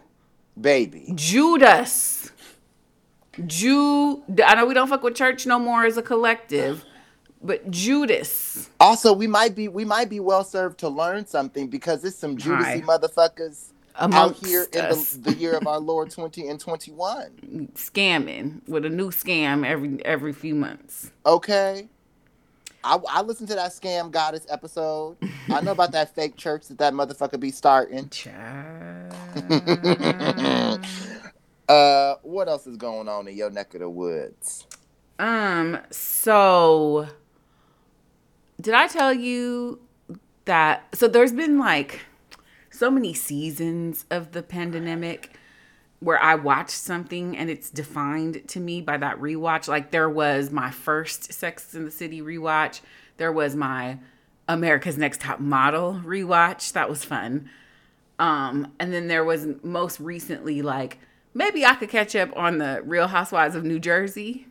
[0.61, 1.13] Baby.
[1.15, 2.31] Judas.
[3.47, 4.23] Jew.
[4.45, 6.85] I know we don't fuck with church no more as a collective,
[7.43, 8.69] but Judas.
[8.81, 12.37] Also, we might be we might be well served to learn something because it's some
[12.39, 12.81] Hi.
[12.81, 17.69] Judasy motherfuckers out here in the, the year of our Lord twenty and twenty one.
[17.75, 21.13] scamming with a new scam every every few months.
[21.25, 21.89] Okay.
[22.89, 25.19] I, I listened to that scam goddess episode.
[25.51, 28.11] I know about that fake church that that motherfucker be starting.
[31.69, 34.67] Uh, what else is going on in your neck of the woods?
[35.19, 37.09] Um, so
[38.59, 39.79] did I tell you
[40.47, 42.07] that so there's been like
[42.71, 45.38] so many seasons of the pandemic
[46.01, 49.69] where I watched something and it's defined to me by that rewatch.
[49.69, 52.81] Like there was my first Sex in the City rewatch.
[53.17, 53.99] There was my
[54.49, 56.73] America's Next Top Model rewatch.
[56.73, 57.51] That was fun.
[58.19, 60.99] Um, and then there was most recently like
[61.35, 64.47] maybe I could catch up on the Real Housewives of New Jersey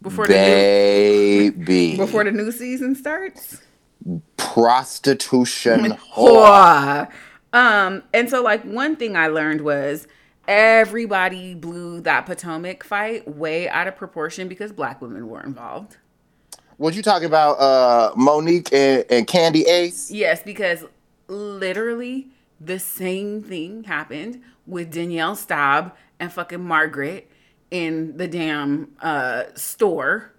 [0.00, 1.96] before the new, Baby.
[1.96, 3.62] before the new season starts.
[4.36, 5.92] Prostitution.
[6.14, 7.08] Whore.
[7.52, 10.06] Um, and so like one thing I learned was
[10.48, 15.96] everybody blew that Potomac fight way out of proportion because black women were involved.
[16.76, 17.52] What you talking about?
[17.60, 20.10] Uh, Monique and, and Candy Ace.
[20.10, 20.84] Yes, because
[21.28, 22.28] literally
[22.60, 27.30] the same thing happened with Danielle Staub and fucking Margaret
[27.70, 30.32] in the damn uh, store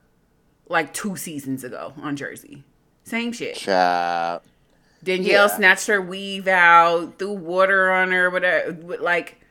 [0.68, 2.64] like two seasons ago on Jersey.
[3.04, 3.56] Same shit.
[3.56, 4.42] Child.
[5.04, 5.56] Danielle Yeah.
[5.56, 8.72] snatched her weave out, threw water on her, whatever.
[9.00, 9.42] Like,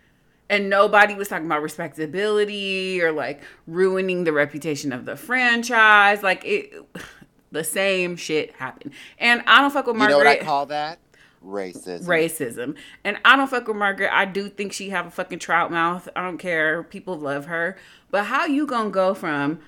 [0.53, 6.23] and nobody was talking about respectability or like ruining the reputation of the franchise.
[6.23, 6.75] Like it,
[7.51, 8.93] the same shit happened.
[9.19, 10.19] And I don't fuck with Margaret.
[10.19, 10.99] You know what I call that?
[11.43, 12.05] Racism.
[12.05, 12.77] racism.
[13.03, 14.11] And I don't fuck with Margaret.
[14.12, 16.07] I do think she have a fucking trout mouth.
[16.15, 16.83] I don't care.
[16.83, 17.79] People love her.
[18.11, 19.59] But how you gonna go from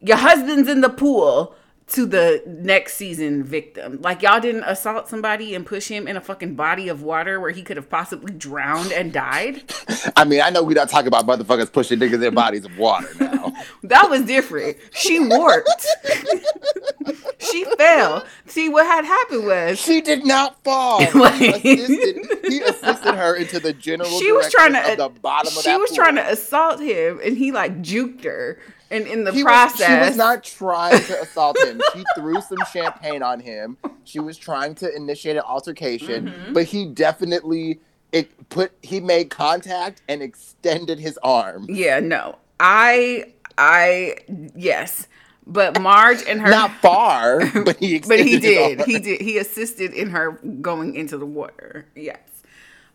[0.00, 1.54] your husband's in the pool
[1.92, 4.00] to the next season victim?
[4.00, 7.50] Like y'all didn't assault somebody and push him in a fucking body of water where
[7.50, 9.62] he could have possibly drowned and died.
[10.16, 13.08] I mean, I know we don't talk about motherfuckers pushing niggas in bodies of water
[13.18, 13.52] now.
[13.84, 14.76] That was different.
[14.92, 15.86] She warped.
[17.38, 18.24] she fell.
[18.46, 21.00] See what had happened was she did not fall.
[21.00, 24.08] He assisted, he assisted her into the general.
[24.08, 27.36] she was trying to of the bottom of she was trying to assault him and
[27.36, 28.58] he like juked her
[28.92, 31.80] and in the He was- process she was not trying to assault him.
[31.94, 33.76] She threw some champagne on him.
[34.04, 36.52] She was trying to initiate an altercation, Mm-hmm.
[36.52, 37.80] but he definitely
[38.12, 41.66] it put he made contact and extended his arm.
[41.70, 43.24] yeah no i
[43.58, 44.14] i
[44.54, 45.08] yes
[45.46, 49.38] but marge and her Not far, but he but he his did he did he
[49.38, 52.20] assisted in her going into the water yes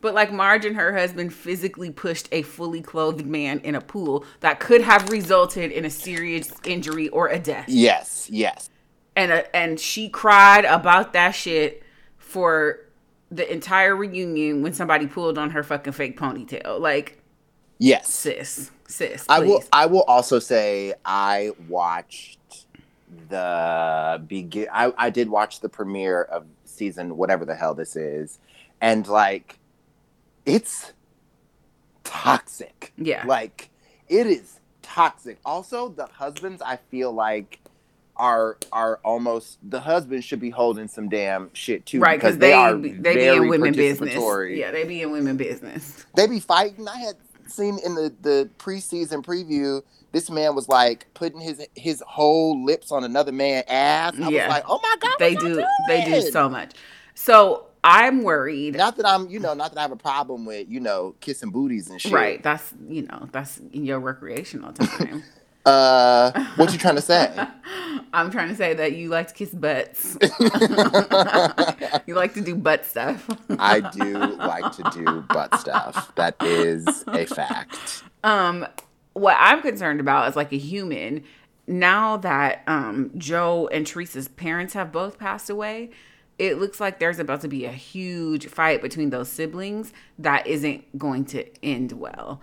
[0.01, 4.25] but like marge and her husband physically pushed a fully clothed man in a pool
[4.41, 8.69] that could have resulted in a serious injury or a death Yes, yes.
[9.15, 11.83] and uh, and she cried about that shit
[12.17, 12.81] for
[13.31, 16.79] the entire reunion when somebody pulled on her fucking fake ponytail.
[16.79, 17.21] Like,
[17.79, 18.09] Yes.
[18.09, 19.63] sis, sis, I will.
[19.71, 22.39] I will also say I watched
[23.29, 28.39] the begin I, I did watch the premiere of season whatever the hell this is.
[28.81, 29.59] And like
[30.47, 30.93] it's
[32.03, 32.93] toxic.
[32.97, 33.23] Yeah.
[33.25, 33.69] Like
[34.07, 35.37] it is toxic.
[35.45, 37.59] Also the husbands I feel like
[38.15, 42.17] are are almost the husbands should be holding some damn shit too right?
[42.17, 44.15] Because they, they are be- they be in women business.
[44.49, 46.05] Yeah, they be in women business.
[46.15, 46.87] they be fighting.
[46.87, 49.83] I had seen in the the preseason preview,
[50.13, 54.15] this man was like putting his his whole lips on another man's ass.
[54.15, 54.47] I Yeah.
[54.47, 55.63] was like, oh my god, They do.
[55.87, 56.73] They do so much.
[57.13, 58.75] So I'm worried.
[58.75, 61.51] Not that I'm, you know, not that I have a problem with, you know, kissing
[61.51, 62.11] booties and shit.
[62.11, 62.43] Right.
[62.43, 65.23] That's you know that's your recreational time.
[65.65, 67.29] Uh, what you trying to say?
[68.13, 70.17] I'm trying to say that you like to kiss butts.
[72.07, 73.29] you like to do butt stuff.
[73.59, 76.15] I do like to do butt stuff.
[76.15, 78.03] That is a fact.
[78.23, 78.65] um
[79.13, 81.23] what i'm concerned about is like a human
[81.67, 85.89] now that um joe and teresa's parents have both passed away
[86.39, 90.97] it looks like there's about to be a huge fight between those siblings that isn't
[90.97, 92.41] going to end well.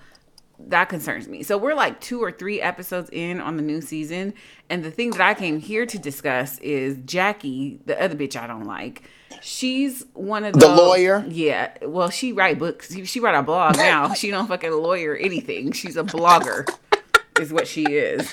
[0.59, 1.43] That concerns me.
[1.43, 4.35] So we're like two or three episodes in on the new season
[4.71, 8.47] and the thing that i came here to discuss is jackie the other bitch i
[8.47, 9.03] don't like.
[9.43, 11.25] She's one of The those, lawyer?
[11.29, 11.73] yeah.
[11.83, 12.95] Well she write books.
[12.95, 14.15] She, she write a blog now.
[14.15, 15.73] She don't fucking lawyer anything.
[15.73, 16.69] She's a blogger
[17.41, 18.33] is what she is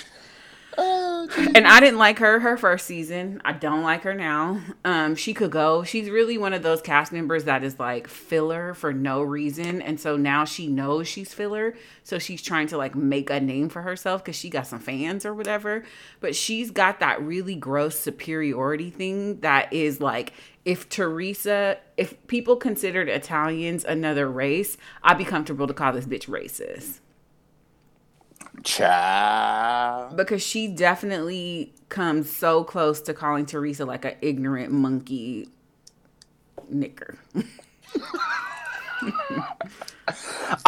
[0.77, 3.41] and I didn't like her her first season.
[3.43, 4.61] I don't like her now.
[4.85, 5.83] Um, she could go.
[5.83, 9.99] She's really one of those cast members that is like filler for no reason, and
[9.99, 11.75] so now she knows she's filler.
[12.03, 15.25] So she's trying to like make a name for herself because she got some fans
[15.25, 15.83] or whatever.
[16.19, 22.55] But she's got that really gross superiority thing that is like if Teresa, if people
[22.55, 26.99] considered Italians another race, I'd be comfortable to call this bitch racist.
[28.63, 30.17] Child.
[30.17, 35.49] because she definitely comes so close to calling Teresa like an ignorant monkey
[36.69, 37.17] knicker.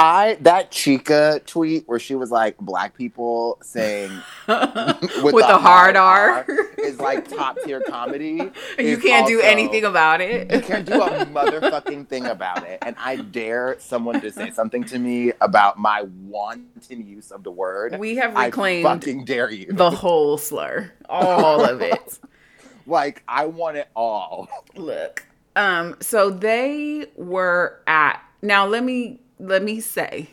[0.04, 4.12] I that Chica tweet where she was like black people saying
[4.50, 6.46] with, With the a hard R.
[6.78, 8.52] is like top tier comedy.
[8.78, 10.52] you can't do anything about it.
[10.52, 12.80] You can't do a motherfucking thing about it.
[12.82, 17.52] And I dare someone to say something to me about my wanton use of the
[17.52, 17.98] word.
[17.98, 19.68] We have I reclaimed fucking dare you.
[19.72, 22.20] the whole slur, all of it.
[22.86, 24.50] like I want it all.
[24.76, 25.26] Look,
[25.56, 28.68] um, so they were at now.
[28.68, 30.30] Let me let me say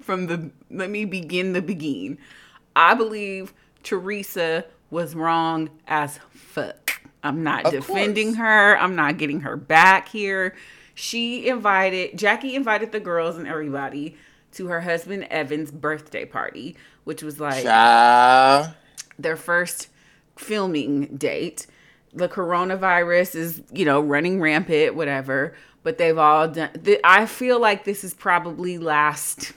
[0.00, 2.18] from the let me begin the begin.
[2.74, 7.02] I believe Teresa was wrong as fuck.
[7.22, 8.38] I'm not Of defending course.
[8.38, 8.78] her.
[8.78, 10.54] I'm not getting her back here.
[10.94, 14.16] She invited Jackie invited the girls and everybody
[14.52, 18.74] to her husband Evan's birthday party, which was like Child.
[19.18, 19.88] their first
[20.36, 21.66] filming date.
[22.14, 25.54] The coronavirus is, you know, running rampant, whatever.
[25.88, 26.68] But they've all done.
[26.84, 29.54] th- I feel like this is probably last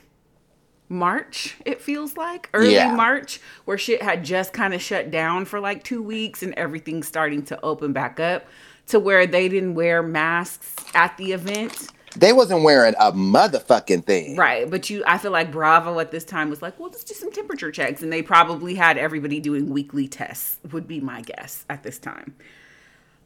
[0.87, 1.57] March.
[1.65, 2.95] It feels like early Yeah.
[2.95, 7.05] March, where shit had just kind of shut down for like two weeks, and everything's
[7.05, 8.45] starting to open back up.
[8.87, 11.89] To where they didn't wear masks at the event.
[12.15, 14.37] They wasn't wearing a motherfucking thing.
[14.37, 17.13] Right, but you, I feel like Bravo at this time was like, well, let's do
[17.13, 20.59] some temperature checks, and they probably had everybody doing weekly tests.
[20.71, 22.35] Would be my guess at this time,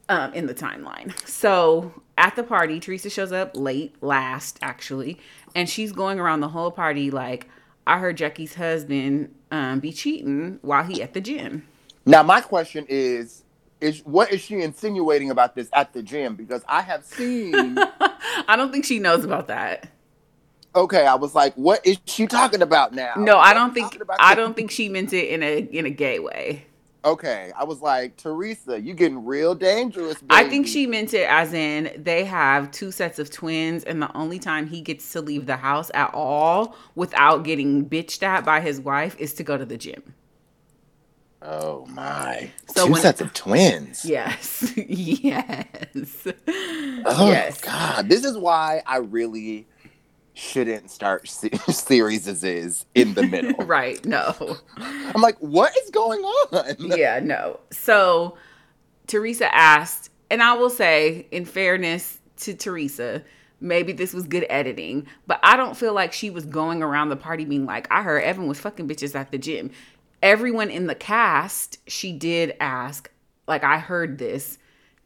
[0.09, 1.15] um, in the timeline.
[1.27, 5.19] So at the party, Teresa shows up late, last actually,
[5.53, 7.47] and she's going around the whole party like,
[7.87, 11.67] I heard Jackie's husband um, be cheating while he at the gym.
[12.05, 13.43] Now my question is
[13.81, 16.35] is what is she insinuating about this at the gym?
[16.35, 17.77] Because I have seen
[18.47, 19.89] I don't think she knows about that.
[20.75, 23.13] Okay, I was like, what is she talking about now?
[23.17, 26.19] No, I don't think I don't think she meant it in a in a gay
[26.19, 26.65] way.
[27.05, 30.17] Okay, I was like, Teresa, you getting real dangerous.
[30.31, 34.11] I think she meant it as in they have two sets of twins, and the
[34.17, 38.59] only time he gets to leave the house at all without getting bitched at by
[38.59, 40.15] his wife is to go to the gym.
[41.43, 42.49] Oh my!
[42.75, 44.03] So Two when- sets of twins.
[44.03, 44.73] Yes.
[44.87, 46.27] yes.
[47.05, 47.61] Oh yes.
[47.61, 48.09] God!
[48.09, 49.67] This is why I really
[50.35, 53.53] shouldn't start se- series is in the middle.
[53.65, 54.03] Right.
[54.05, 54.57] No.
[54.77, 56.75] I'm like, what is going on?
[56.97, 57.59] yeah, no.
[57.71, 58.37] So
[59.07, 63.23] Teresa asked, and I will say, in fairness to Teresa,
[63.59, 67.15] maybe this was good editing, but I don't feel like she was going around the
[67.15, 69.71] party being like, I heard Evan was fucking bitches at the gym.
[70.21, 73.09] Everyone in the cast, she did ask,
[73.47, 74.57] like, I heard this,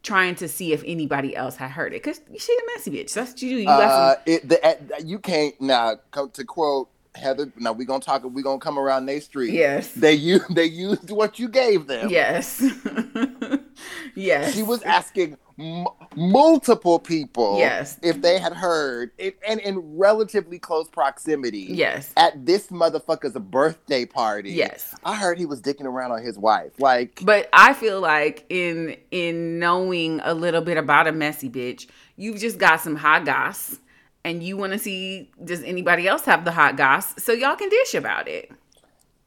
[0.02, 2.02] trying to see if anybody else had heard it.
[2.02, 3.12] Because she a messy bitch.
[3.14, 3.56] That's what you do.
[3.62, 4.22] You Uh, some.
[4.26, 7.52] it, the, you can't now come to quote Heather.
[7.58, 8.22] Now we're gonna talk.
[8.24, 9.52] We're gonna come around their street.
[9.52, 9.92] Yes.
[9.92, 12.08] They used they used what you gave them.
[12.10, 12.62] Yes.
[14.14, 14.54] yes.
[14.54, 15.86] She was asking m-
[16.16, 17.98] multiple people Yes.
[18.02, 21.66] if they had heard, it, and in relatively close proximity.
[21.70, 22.12] Yes.
[22.16, 24.52] At this motherfucker's birthday party.
[24.52, 24.94] Yes.
[25.04, 26.72] I heard he was dicking around on his wife.
[26.78, 31.86] Like, But I feel like in in knowing a little bit about a messy bitch,
[32.16, 33.78] you've just got some hot goss,
[34.24, 37.68] and you want to see does anybody else have the hot goss, so y'all can
[37.68, 38.50] dish about it.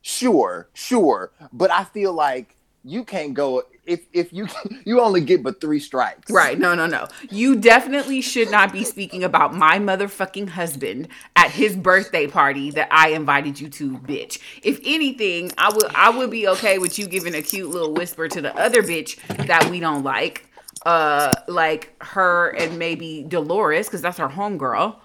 [0.01, 4.47] sure, sure, but I feel like you can't go if if you
[4.85, 6.29] you only get but three strikes.
[6.31, 6.57] Right?
[6.57, 7.07] No, no, no.
[7.29, 12.87] You definitely should not be speaking about my motherfucking husband at his birthday party that
[12.91, 14.39] I invited you to, bitch.
[14.61, 18.27] If anything, I would I would be okay with you giving a cute little whisper
[18.27, 19.15] to the other bitch
[19.47, 20.49] that we don't like.
[20.85, 24.97] Uh like her and maybe Dolores, because that's her homegirl.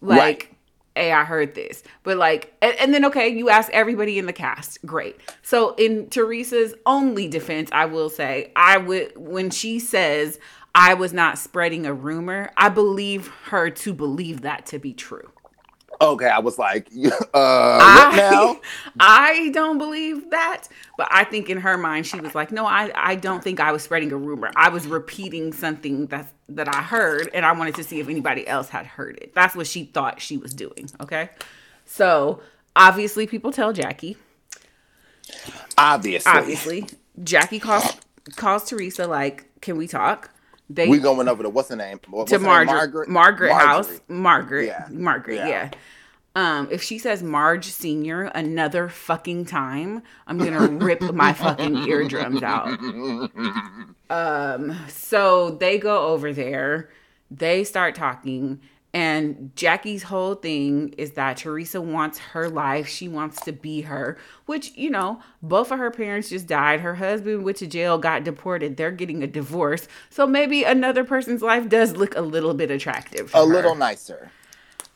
[0.00, 0.48] Like, Right.
[0.96, 1.82] hey, I heard this.
[2.02, 4.84] But like and, and then okay, you ask everybody in the cast.
[4.84, 5.16] Great.
[5.42, 10.40] So in Teresa's only defense, I will say, I would when she says
[10.74, 15.30] I was not spreading a rumor, I believe her to believe that to be true.
[16.02, 18.60] Okay, I was like, uh, I, now?
[19.00, 20.64] I don't believe that,
[20.98, 23.70] but I think in her mind she was like, "No, I, I don't think I
[23.70, 24.50] was spreading a rumor.
[24.56, 28.46] I was repeating something that that I heard, and I wanted to see if anybody
[28.48, 29.32] else had heard it.
[29.32, 31.30] That's what she thought she was doing." Okay,
[31.86, 32.40] so
[32.74, 34.16] obviously people tell Jackie.
[35.78, 36.88] Obviously, Obviously,
[37.22, 37.96] Jackie calls
[38.34, 40.30] calls Teresa like, "Can we talk?"
[40.70, 42.00] They we going over to what's her name?
[42.08, 42.66] What's to her name?
[42.66, 44.86] Margaret, Margaret House, Margaret, Yeah.
[44.90, 45.48] Margaret, yeah.
[45.48, 45.70] Yeah.
[46.34, 52.42] Um, if she says Marge Senior another fucking time, I'm gonna rip my fucking eardrums
[52.42, 52.68] out.
[54.08, 56.90] Um, so they go over there,
[57.30, 58.60] they start talking,
[58.94, 62.86] And Jackie's whole thing is that Teresa wants her life.
[62.86, 66.80] She wants to be her, which, you know, both of her parents just died.
[66.80, 68.76] Her husband went to jail, got deported.
[68.76, 69.88] They're getting a divorce.
[70.10, 73.32] So maybe another person's life does look a little bit attractive.
[73.34, 73.44] A her.
[73.44, 74.30] little nicer.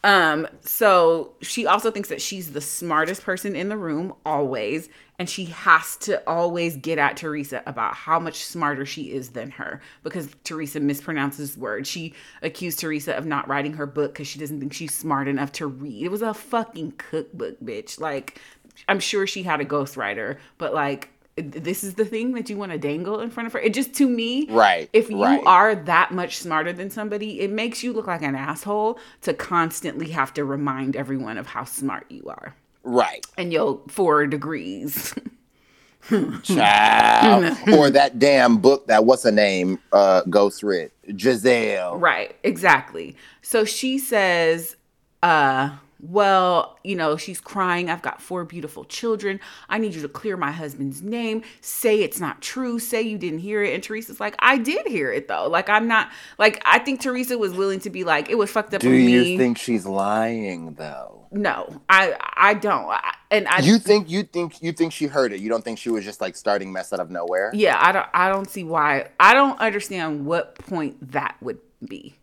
[0.06, 4.88] Um, so she also thinks that she's the smartest person in the room always,
[5.18, 9.50] and she has to always get at Teresa about how much smarter she is than
[9.50, 11.88] her because Teresa mispronounces words.
[11.88, 15.50] She accused Teresa of not writing her book because she doesn't think she's smart enough
[15.52, 16.04] to read.
[16.04, 17.98] It was a fucking cookbook, bitch.
[17.98, 18.40] Like,
[18.86, 22.72] I'm sure she had a ghostwriter, but like, this is the thing that you want
[22.72, 23.58] to dangle in front of her.
[23.58, 25.42] It just to me, Right, If you right.
[25.44, 30.10] are that much smarter than somebody, it makes you look like an asshole to constantly
[30.10, 33.26] have to remind everyone of how smart you are Right.
[33.36, 35.14] and your four degrees.
[36.42, 37.56] Child.
[37.74, 40.90] or that damn book that what's her name uh Ghost read.
[41.18, 41.98] Giselle.
[41.98, 43.16] right, exactly.
[43.42, 44.76] So she says,
[45.22, 45.70] uh,
[46.00, 47.88] well, you know, she's crying.
[47.90, 49.40] I've got four beautiful children.
[49.68, 51.42] I need you to clear my husband's name.
[51.60, 52.78] Say it's not true.
[52.78, 53.74] Say you didn't hear it.
[53.74, 55.48] And Teresa's like, I did hear it though.
[55.48, 58.74] Like, I'm not, like, I think Teresa was willing to be like, it was fucked
[58.74, 59.38] up Do you me.
[59.38, 61.26] think she's lying though?
[61.32, 62.86] no, I, I don't.
[62.88, 65.40] I, and I, You think you think you think she heard it.
[65.40, 67.50] You don't think she was just like starting mess out of nowhere?
[67.52, 69.08] Yeah, I don't I don't see why.
[69.18, 72.14] I don't understand what point that would be.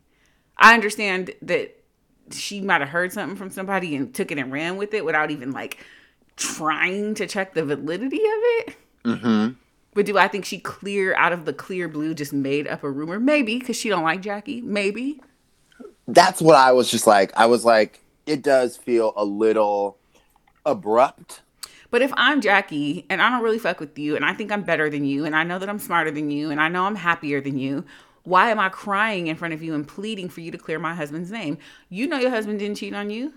[0.57, 1.82] I understand that
[2.31, 5.31] she might have heard something from somebody and took it and ran with it without
[5.31, 5.85] even like
[6.35, 8.75] trying to check the validity of it.
[9.05, 9.53] Mm-hmm.
[9.93, 12.89] But do I think she clear out of the clear blue just made up a
[12.89, 13.19] rumor?
[13.19, 14.61] Maybe because she don't like Jackie.
[14.61, 15.21] Maybe.
[16.07, 17.31] That's what I was just like.
[17.37, 19.97] I was like, it does feel a little
[20.65, 21.41] abrupt.
[21.91, 24.63] But if I'm Jackie and I don't really fuck with you and I think I'm
[24.63, 26.95] better than you and I know that I'm smarter than you and I know I'm
[26.95, 27.85] happier than you,
[28.23, 30.95] why am I crying in front of you and pleading for you to clear my
[30.95, 31.57] husband's name?
[31.89, 33.33] You know your husband didn't cheat on you.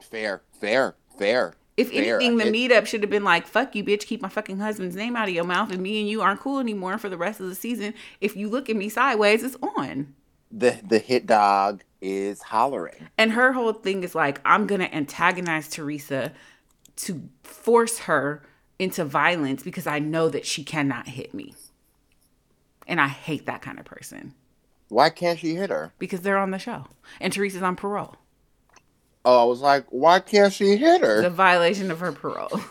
[0.00, 1.54] Fair, fair, fair.
[1.76, 2.16] If fair.
[2.16, 4.96] anything, the It- meetup should have been like, fuck you, bitch, keep my fucking husband's
[4.96, 7.38] name out of your mouth and me and you aren't cool anymore for the rest
[7.40, 7.92] of the season.
[8.20, 10.14] If you look at me sideways, it's on.
[10.50, 13.08] the the hit dog is hollering.
[13.18, 16.32] And her whole thing is like, I'm going to antagonize Teresa
[16.96, 18.42] to force her
[18.78, 21.54] into violence because I know that she cannot hit me.
[22.86, 24.34] And I hate that kind of person
[24.88, 25.92] Why can't she hit her?
[25.98, 26.86] because they're on the show
[27.20, 28.16] and Teresa's on parole.
[29.28, 31.20] Oh, I was like, why can't she hit her?
[31.22, 32.60] The violation of her parole.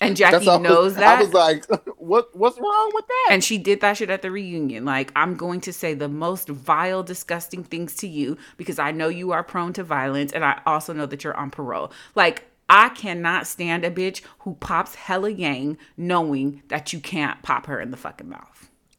[0.00, 1.18] And Jackie was- knows that.
[1.18, 1.66] I was like,
[1.98, 3.28] what what's wrong with that?
[3.32, 4.86] And she did that shit at the reunion.
[4.86, 9.08] Like, I'm going to say the most vile, disgusting things to you because I know
[9.08, 11.92] you are prone to violence and I also know that you're on parole.
[12.14, 17.66] Like, I cannot stand a bitch who pops hella yang knowing that you can't pop
[17.66, 18.51] her in the fucking mouth.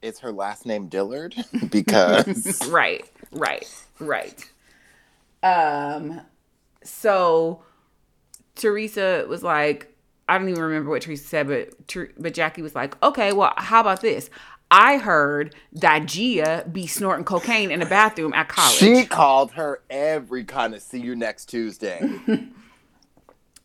[0.03, 1.35] Is her last name Dillard?
[1.69, 3.67] because Right, right,
[3.99, 4.51] right.
[5.41, 6.21] Um,
[6.83, 7.63] so
[8.55, 9.95] Teresa was like,
[10.29, 13.81] I don't even remember what Teresa said, but but Jackie was like, okay, well, how
[13.81, 14.29] about this?
[14.71, 18.77] I heard that Gia be snorting cocaine in a bathroom at college.
[18.77, 22.01] she called her every kind of see you next Tuesday.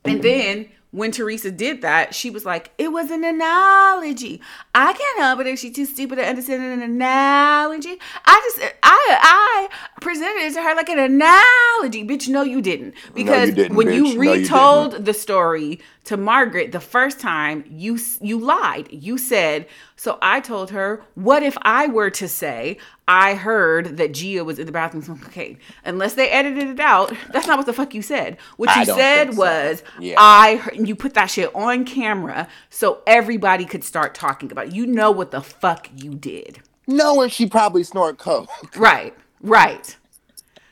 [0.04, 4.40] And then when Teresa did that, she was like, it was an analogy.
[4.74, 7.98] I can't help it if she's too stupid to understand an analogy.
[8.24, 9.68] I just, I, I
[10.00, 12.04] presented it to her like an analogy.
[12.06, 12.94] Bitch, no, you didn't.
[13.14, 13.96] Because didn't, when bitch.
[13.96, 18.90] you No, you retold the story to Margaret the first time, you, you lied.
[18.90, 24.12] You said, so I told her, what if I were to say, I heard that
[24.14, 25.58] Gia was in the bathroom smoking cocaine?
[25.84, 28.38] Unless they edited it out, that's not what the fuck you said.
[28.56, 29.38] What you said so.
[29.38, 30.14] was, Yeah.
[30.16, 34.74] I heard, you put that shit on camera so everybody could start talking about it.
[34.74, 36.60] You know what the fuck you did.
[36.86, 38.48] Knowing she probably snort coke.
[38.78, 39.94] Right, right.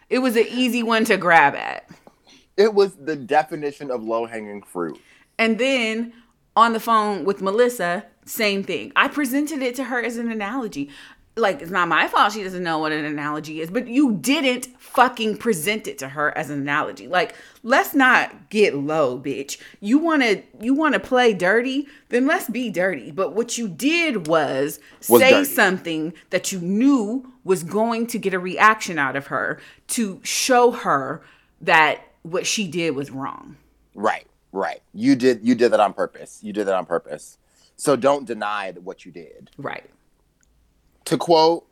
[0.09, 1.91] It was an easy one to grab at.
[2.57, 4.99] It was the definition of low hanging fruit.
[5.39, 6.13] And then
[6.55, 8.93] on the phone with Melissa, same thing.
[8.97, 10.91] I presented it to her as an analogy.
[11.39, 14.69] Like, it's not my fault she doesn't know what an analogy is, but you didn't
[14.79, 17.07] fucking present it to her as an analogy.
[17.09, 19.59] Like, let's not get low, bitch.
[19.81, 23.11] You wanna you wanna play dirty, then let's be dirty.
[23.11, 24.81] But what you did was,
[25.11, 25.45] Was say dirty.
[25.45, 30.71] something that you knew was going to get a reaction out of her to show
[30.71, 31.23] her
[31.61, 33.57] that what she did was wrong.
[33.95, 34.83] Right, right.
[34.93, 36.41] You did you did that on purpose.
[36.43, 37.39] You did that on purpose.
[37.77, 39.51] So don't deny what you did.
[39.59, 39.89] Right.
[41.07, 41.67] To quote,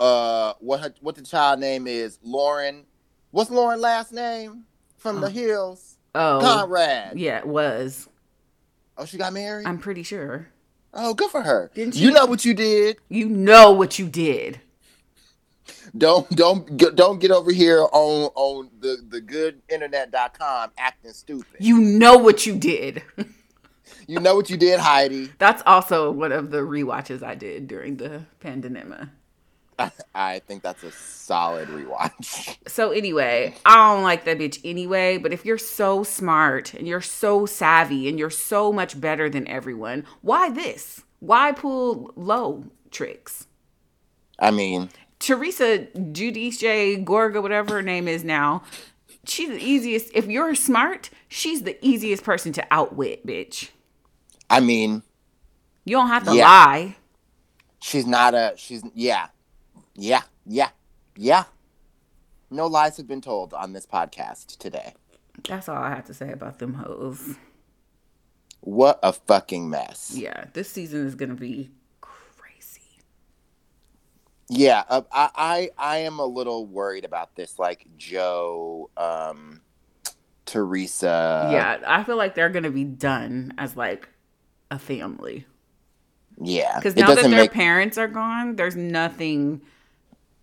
[0.00, 2.84] uh, what her, what the child name is, Lauren.
[3.30, 4.64] What's Lauren last name
[4.96, 5.96] from the hills?
[6.14, 7.18] Oh, Conrad.
[7.18, 8.08] yeah, it was.
[8.98, 9.66] Oh, she got married.
[9.66, 10.48] I'm pretty sure.
[10.92, 11.70] oh, good for her.
[11.74, 12.14] Didn't you she?
[12.14, 12.98] know what you did?
[13.08, 14.60] You know what you did.
[15.96, 21.56] Don't don't get- don't get over here on on the the good internet.com acting stupid.
[21.58, 23.02] You know what you did.
[24.08, 25.30] You know what you did, Heidi.
[25.38, 29.08] That's also one of the rewatches I did during the pandemic.
[30.14, 32.56] I think that's a solid rewatch.
[32.68, 35.18] So anyway, I don't like that bitch anyway.
[35.18, 39.46] But if you're so smart and you're so savvy and you're so much better than
[39.48, 41.02] everyone, why this?
[41.20, 43.46] Why pull low tricks?
[44.38, 44.90] I mean,
[45.22, 48.64] Teresa Giudice Gorga, whatever her name is now,
[49.24, 50.10] she's the easiest.
[50.14, 53.70] If you're smart, she's the easiest person to outwit, bitch.
[54.50, 55.02] I mean,
[55.84, 56.46] You don't have to Yeah.
[56.48, 56.96] lie.
[57.80, 59.28] she's not a she's yeah.
[59.94, 60.22] Yeah.
[60.44, 60.70] Yeah.
[61.16, 61.44] Yeah.
[62.50, 64.94] No lies have been told on this podcast today.
[65.48, 67.36] That's all I have to say about them hoes.
[68.60, 70.12] What a fucking mess.
[70.16, 71.70] Yeah, this season is gonna be.
[74.54, 79.62] Yeah, uh, I, I I am a little worried about this, like Joe, um,
[80.46, 81.48] Teresa.
[81.52, 84.08] yeah, I feel like they're gonna be done as like
[84.70, 85.46] a family
[86.40, 86.76] yeah.
[86.76, 89.62] because now that their make parents are gone, there's nothing,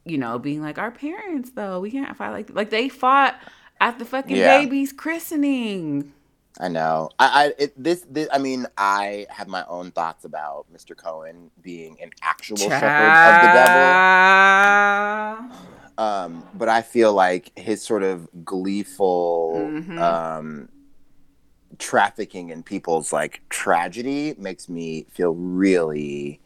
[0.05, 1.79] you know, being like our parents though.
[1.79, 3.35] We can't fight like like they fought
[3.81, 4.59] at the fucking Yeah.
[4.59, 6.13] baby's christening.
[6.59, 7.09] I know.
[7.17, 10.95] I, I it, this this I mean I have my own thoughts about Mr.
[10.95, 13.49] Cohen being an actual shepherd of the
[15.97, 16.05] devil.
[16.05, 20.01] Um, but I feel like his sort of gleeful Mhm.
[20.01, 20.69] um
[21.77, 26.41] trafficking in people's like tragedy makes me feel really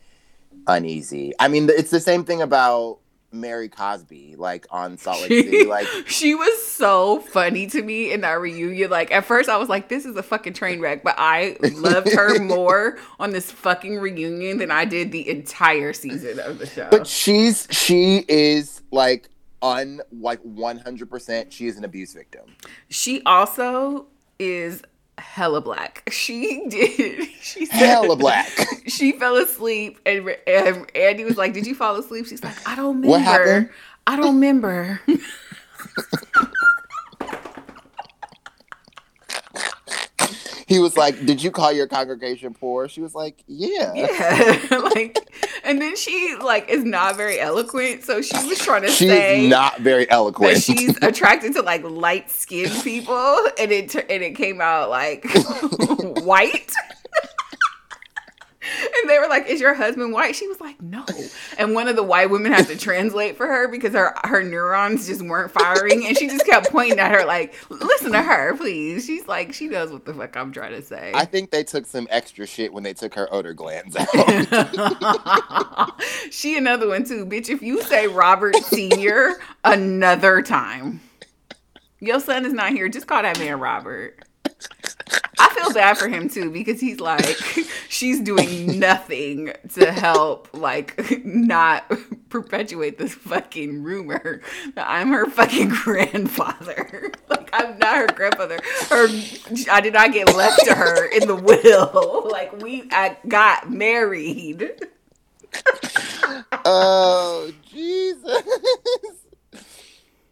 [0.67, 1.33] uneasy.
[1.39, 2.99] I mean, it's the same thing about
[3.33, 5.65] Mary Cosby, like on Salt Lake City.
[5.65, 8.89] Like, she was so funny to me in that reunion.
[8.89, 12.13] Like at first I was like, this is a fucking train wreck, but I loved
[12.13, 16.87] her more on this fucking reunion than I did the entire season of the show.
[16.91, 19.29] but she's she is like
[19.61, 21.51] un like one hundred percent.
[21.51, 22.55] She is an abuse victim.
[22.89, 24.07] She also
[24.39, 24.83] is
[25.17, 26.03] hella black.
[26.11, 27.27] She did.
[27.41, 28.49] She said, Hella black.
[28.87, 32.75] She fell asleep, and, and Andy was like, "Did you fall asleep?" She's like, "I
[32.75, 33.07] don't remember.
[33.09, 33.69] What happened?
[34.07, 35.01] I don't remember."
[40.73, 44.57] He was like, "Did you call your congregation poor?" She was like, "Yeah." Yeah,
[44.95, 45.17] like,
[45.63, 49.47] and then she like is not very eloquent, so she was trying to She's say
[49.47, 50.61] not very eloquent.
[50.63, 55.25] she's attracted to like light skinned people, and it and it came out like
[56.23, 56.71] white.
[59.01, 61.05] And they were like, "Is your husband white?" She was like, "No."
[61.57, 65.07] And one of the white women had to translate for her because her her neurons
[65.07, 69.05] just weren't firing, and she just kept pointing at her like, "Listen to her, please."
[69.05, 71.11] She's like, she knows what the fuck I'm trying to say.
[71.13, 74.07] I think they took some extra shit when they took her odor glands out.
[76.31, 77.49] she another one too, bitch.
[77.49, 79.33] If you say Robert Senior
[79.63, 81.01] another time,
[81.99, 82.89] your son is not here.
[82.89, 84.23] Just call that man Robert.
[85.39, 87.37] I feel bad for him too because he's like,
[87.89, 91.91] she's doing nothing to help, like, not
[92.29, 94.41] perpetuate this fucking rumor
[94.75, 97.11] that I'm her fucking grandfather.
[97.29, 98.59] like, I'm not her grandfather.
[98.89, 99.07] Her,
[99.71, 102.27] I did not get left to her in the will.
[102.29, 104.71] Like, we I got married.
[106.65, 108.43] oh Jesus.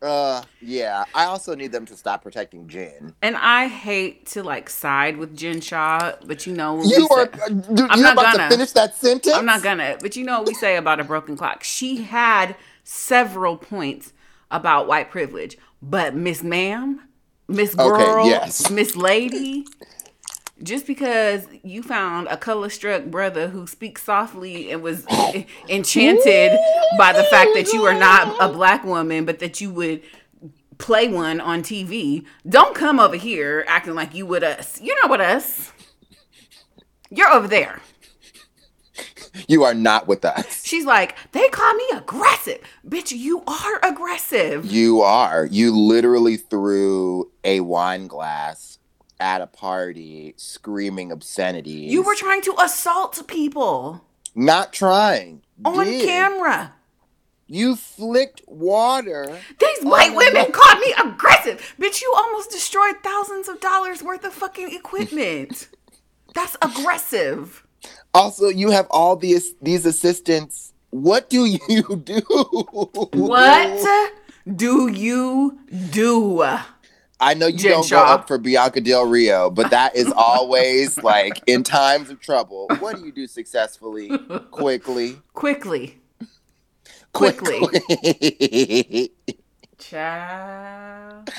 [0.01, 1.05] Uh, yeah.
[1.13, 3.13] I also need them to stop protecting Jen.
[3.21, 7.29] And I hate to like side with Jen Shah, but you know, You are.
[7.33, 8.49] say- uh, Dude, I'm not about gonna.
[8.49, 9.35] to finish that sentence.
[9.35, 11.63] I'm not gonna, but you know what we say about a broken clock.
[11.63, 14.13] She had several points
[14.49, 17.01] about white privilege, but Miss Ma'am,
[17.47, 18.71] Miss Okay, Girl, yes.
[18.71, 19.65] Miss Lady,
[20.63, 25.05] just because you found a color struck brother who speaks softly and was
[25.69, 26.57] enchanted
[26.97, 30.01] by the fact that you are not a black woman, but that you would
[30.77, 34.81] play one on TV, don't come over here acting like you with us.
[34.81, 35.71] You're not with us.
[37.09, 37.81] You're over there.
[39.47, 40.65] You are not with us.
[40.65, 42.59] She's like, they call me aggressive.
[42.85, 44.65] Bitch, you are aggressive.
[44.65, 45.45] You are.
[45.45, 48.79] You literally threw a wine glass
[49.21, 51.91] at a party, screaming obscenities.
[51.91, 54.03] You were trying to assault people
[54.35, 56.05] not trying on Did.
[56.05, 56.73] camera.
[57.47, 59.39] You flicked water.
[59.59, 61.75] These white women called me aggressive.
[61.79, 65.67] Bitch, you almost destroyed thousands of dollars worth of fucking equipment.
[66.33, 67.65] That's aggressive.
[68.13, 70.73] Also, you have all these these assistants.
[70.91, 72.21] What do you do?
[73.11, 74.11] What
[74.55, 75.59] do you
[75.91, 76.47] do?
[77.21, 78.03] I know you Jen don't Shah.
[78.05, 82.67] go up for Bianca Del Rio, but that is always like in times of trouble.
[82.79, 84.09] What do you do successfully,
[84.51, 85.17] quickly?
[85.33, 85.99] Quickly.
[87.13, 89.11] quickly.
[89.77, 91.29] Child.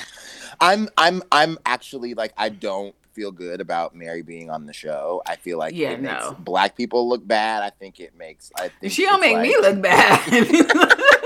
[0.59, 5.21] I'm I'm I'm actually like I don't feel good about Mary being on the show.
[5.25, 6.35] I feel like Yeah, it makes no.
[6.39, 7.63] black people look bad.
[7.63, 10.19] I think it makes I think She don't make me look bad.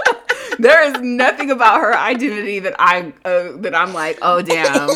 [0.60, 4.90] there is nothing about her identity that I uh, that I'm like, oh damn,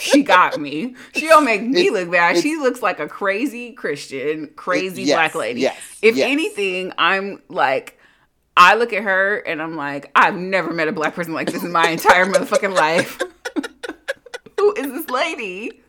[0.00, 0.94] she got me.
[1.14, 2.30] She don't make me It's- look bad.
[2.36, 5.60] it's- She looks like a crazy Christian, crazy yes, black lady.
[5.62, 6.28] yes, if yes.
[6.30, 7.98] anything, I'm like.
[8.54, 11.62] I look at her and I'm like, I've never met a black person like this
[11.64, 13.18] in my entire motherfucking life.
[14.58, 15.81] Who is this lady?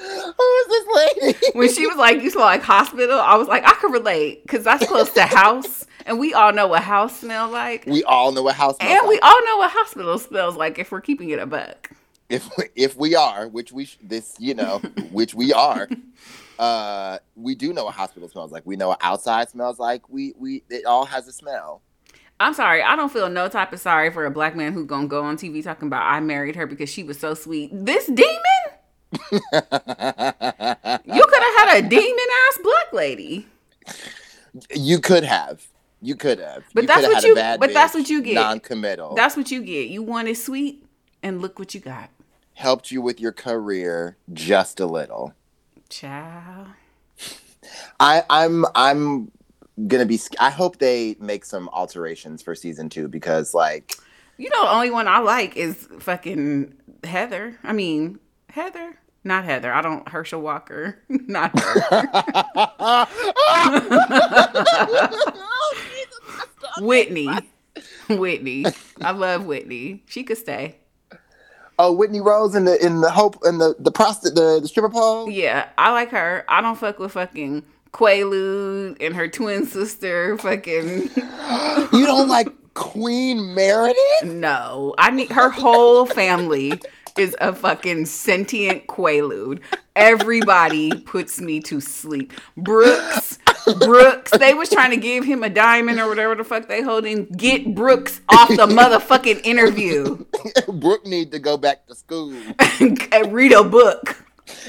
[0.00, 1.38] Who is this lady?
[1.52, 4.64] when she was like, you smell like hospital, I was like, I could relate because
[4.64, 8.42] that's close to house, and we all know what house smell like, we all know
[8.42, 11.38] what house smells and we all know what hospital smells like if we're keeping it
[11.38, 11.90] a buck.
[12.28, 14.78] if we, if we are, which we sh- this you know,
[15.12, 15.88] which we are,
[16.58, 18.64] uh, we do know what hospital smells like.
[18.64, 20.08] We know what outside smells like.
[20.08, 21.82] We we it all has a smell.
[22.38, 25.06] I'm sorry, I don't feel no type of sorry for a black man who's gonna
[25.08, 27.70] go on TV talking about I married her because she was so sweet.
[27.72, 28.40] This demon,
[29.12, 29.18] you
[29.50, 33.46] could have had a demon ass black lady.
[34.74, 35.66] you could have.
[36.02, 36.64] You could have.
[36.72, 38.34] But You that's what had you- but that's what you get.
[38.34, 39.14] Non-committal.
[39.14, 39.88] That's what you get.
[39.88, 40.84] You wanted sweet,
[41.22, 42.08] and look what you got,
[42.54, 45.34] helped you with your career just a little.
[45.88, 46.68] child.
[48.00, 49.30] I, I'm I'm
[49.86, 50.18] gonna be.
[50.40, 53.96] I hope they make some alterations for season two because like
[54.38, 57.58] You know, the only one I like is fucking Heather.
[57.62, 58.18] I mean,
[58.52, 58.96] Heather.
[59.22, 59.72] Not Heather.
[59.72, 60.98] I don't Herschel Walker.
[61.08, 63.06] Not her.
[66.80, 67.28] Whitney.
[68.08, 68.64] Whitney.
[69.00, 70.02] I love Whitney.
[70.06, 70.76] She could stay.
[71.78, 74.88] oh Whitney Rose in the in the hope in the the prosti- the, the stripper
[74.90, 75.28] pole.
[75.30, 76.44] Yeah, I like her.
[76.48, 80.36] I don't fuck with fucking Quaalude and her twin sister.
[80.38, 81.10] Fucking
[81.92, 83.96] You don't like Queen Meredith?
[84.24, 84.94] no.
[84.98, 86.80] I need her whole family
[87.18, 89.60] is a fucking sentient Quaalude.
[89.96, 92.32] Everybody puts me to sleep.
[92.56, 93.38] Brooks,
[93.80, 94.30] Brooks.
[94.38, 97.26] They was trying to give him a diamond or whatever the fuck they holding.
[97.26, 100.24] Get Brooks off the motherfucking interview
[100.72, 102.34] Brooke need to go back to school
[102.80, 104.24] and read a book.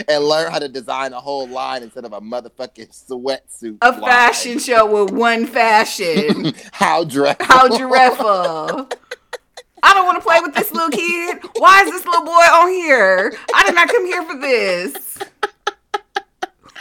[0.07, 3.77] and learn how to design a whole line instead of a motherfucking sweatsuit.
[3.81, 4.01] A line.
[4.01, 6.53] fashion show with one fashion.
[6.71, 7.37] How dress?
[7.39, 8.87] How giraffe.
[9.84, 11.39] I don't want to play with this little kid.
[11.57, 13.34] Why is this little boy on here?
[13.53, 15.17] I did not come here for this.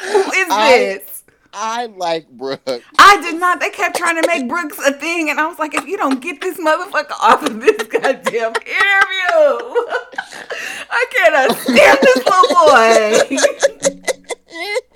[0.02, 1.22] Who is I- this?
[1.52, 2.60] I like Brooke.
[2.96, 3.58] I did not.
[3.58, 6.20] They kept trying to make Brooks a thing, and I was like, if you don't
[6.20, 8.62] get this motherfucker off of this goddamn interview,
[10.90, 14.00] I cannot stand this little boy.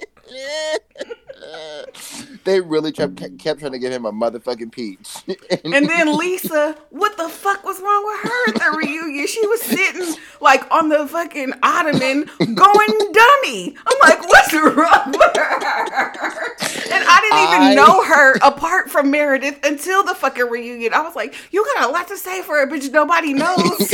[2.45, 5.17] they really kept, kept trying to give him a motherfucking peach.
[5.65, 9.27] And then Lisa, what the fuck was wrong with her at the reunion?
[9.27, 13.75] She was sitting like on the fucking ottoman going dummy.
[13.87, 16.55] I'm like, what's wrong with her?
[16.93, 20.93] And I didn't even I- know her apart from Meredith until the fucking reunion.
[20.95, 22.91] I was like, you got a lot to say for it, bitch.
[22.93, 23.91] Nobody knows.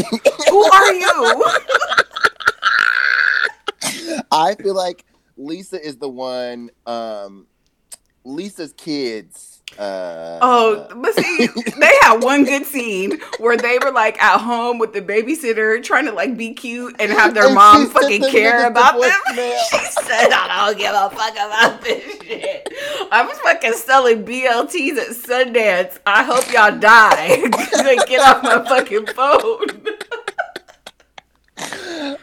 [0.48, 1.44] Who are you?
[4.32, 5.05] I feel like
[5.36, 6.70] Lisa is the one.
[6.86, 7.46] Um,
[8.24, 9.46] Lisa's kids.
[9.78, 11.46] Uh, Oh, but see,
[11.78, 16.06] they had one good scene where they were like at home with the babysitter trying
[16.06, 19.12] to like be cute and have their And mom fucking care about them.
[19.70, 22.68] She said, I don't give a fuck about this shit.
[23.12, 25.98] I was fucking selling BLTs at Sundance.
[26.04, 27.42] I hope y'all die.
[27.84, 29.66] Like, Get off my fucking phone.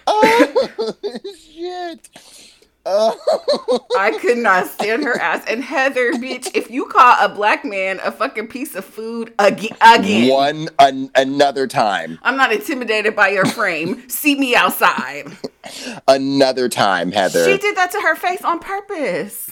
[0.06, 0.94] oh
[1.46, 2.10] shit.
[3.98, 5.44] I could not stand her ass.
[5.48, 9.76] And Heather, bitch, if you call a black man a fucking piece of food again,
[9.82, 14.08] again One an- another time, I'm not intimidated by your frame.
[14.10, 15.26] See me outside.
[16.08, 17.44] another time, Heather.
[17.46, 19.52] She did that to her face on purpose.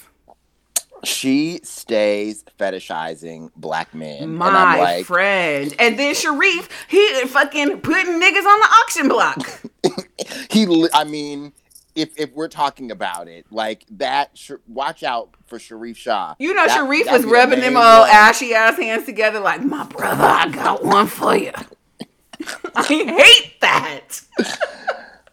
[1.03, 5.75] she stays fetishizing black men, and My I'm like, friend.
[5.77, 9.61] And then Sharrieff, he fucking putting niggas on the auction block.
[10.49, 10.87] he.
[10.93, 11.51] I mean,
[11.95, 16.35] if if we're talking about it, like that, sh- watch out for Sharrieff Shah.
[16.39, 17.83] You know, That- Sharrieff was rubbing them one.
[18.09, 21.51] ashy ass hands together like, my brother, I got one for you.
[22.75, 24.21] I hate that.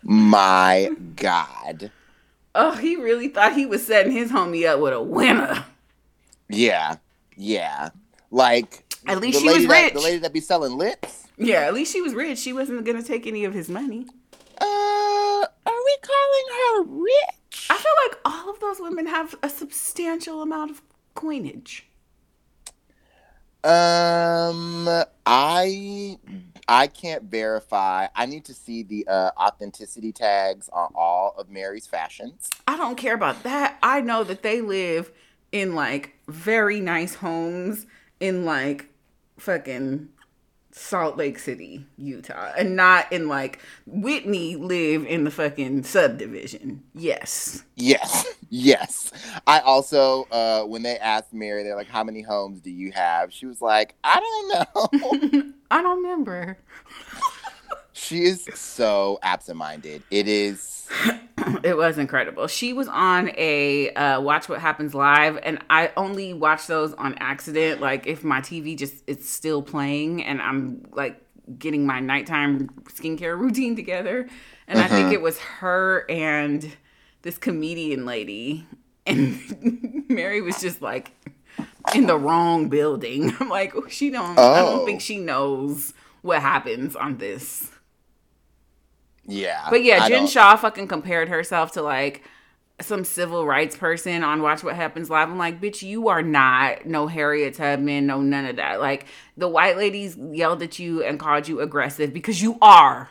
[0.03, 1.91] My God.
[2.55, 5.65] Oh, he really thought he was setting his homie up with a winner.
[6.49, 6.97] Yeah,
[7.37, 7.91] yeah.
[8.31, 9.95] Like At least she was that- rich.
[9.95, 11.27] the lady that be selling lips.
[11.39, 12.39] Yeah, at least she was rich.
[12.39, 14.07] She wasn't gonna take any of his money.
[16.03, 17.67] Are we calling her rich?
[17.71, 20.83] I feel like all of those women have a substantial amount of
[21.15, 21.87] coinage.
[23.65, 24.89] Um,
[25.25, 26.19] I
[26.67, 28.09] I can't verify.
[28.15, 32.51] I need to see the uh, authenticity tags on all of Mary's fashions.
[32.67, 33.79] I don't care about that.
[33.83, 35.13] I know that they live
[35.53, 37.87] in like very nice homes
[38.19, 38.89] in like
[39.39, 40.09] fucking
[40.75, 46.83] Salt Lake City, Utah, and not in like Whitney live in the fucking subdivision.
[46.95, 47.65] Yes.
[47.77, 49.13] Yes, yes.
[49.47, 53.33] I also, uh, when they asked Mary, they're like, "How many homes do you have?"
[53.33, 56.57] She was like, "I don't know." I don't remember.
[57.93, 60.03] she is so absent-minded.
[60.11, 60.89] It is.
[61.65, 62.47] It was incredible.
[62.49, 67.15] She was on a uh, Watch What Happens Live, and I only watch those on
[67.19, 67.81] accident.
[67.81, 71.21] Like if my TV just it's still playing, and I'm like
[71.59, 74.29] getting my nighttime skincare routine together,
[74.69, 76.71] and I think it was her and
[77.23, 78.67] this comedian lady,
[79.07, 81.11] and Mary was just like
[81.95, 83.33] in the wrong building.
[83.41, 84.39] I'm like, oh, she don't.
[84.39, 84.87] I don't Oh.
[84.87, 87.69] think she knows what happens on this.
[89.33, 89.67] Yeah.
[89.71, 92.23] But yeah, I Jen don't- Shah fucking compared herself to like
[92.81, 95.29] some civil rights person on Watch What Happens Live.
[95.29, 98.81] I'm like, bitch, you are not no Harriet Tubman, no none of that.
[98.81, 99.07] Like
[99.37, 103.11] the white ladies yelled at you and called you aggressive because you are.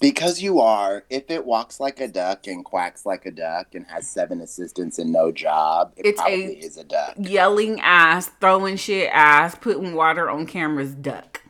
[0.00, 3.86] Because you are, if it walks like a duck and quacks like a duck and
[3.86, 7.14] has seven assistants and no job, it It's probably is a duck.
[7.18, 11.41] Yelling ass, throwing shit ass, putting water on cameras, duck.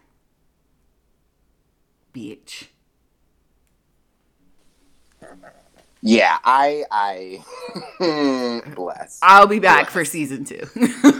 [2.15, 2.67] Bitch.
[6.05, 9.21] Yeah, I, I, bless.
[9.23, 10.67] I'll be back for season two.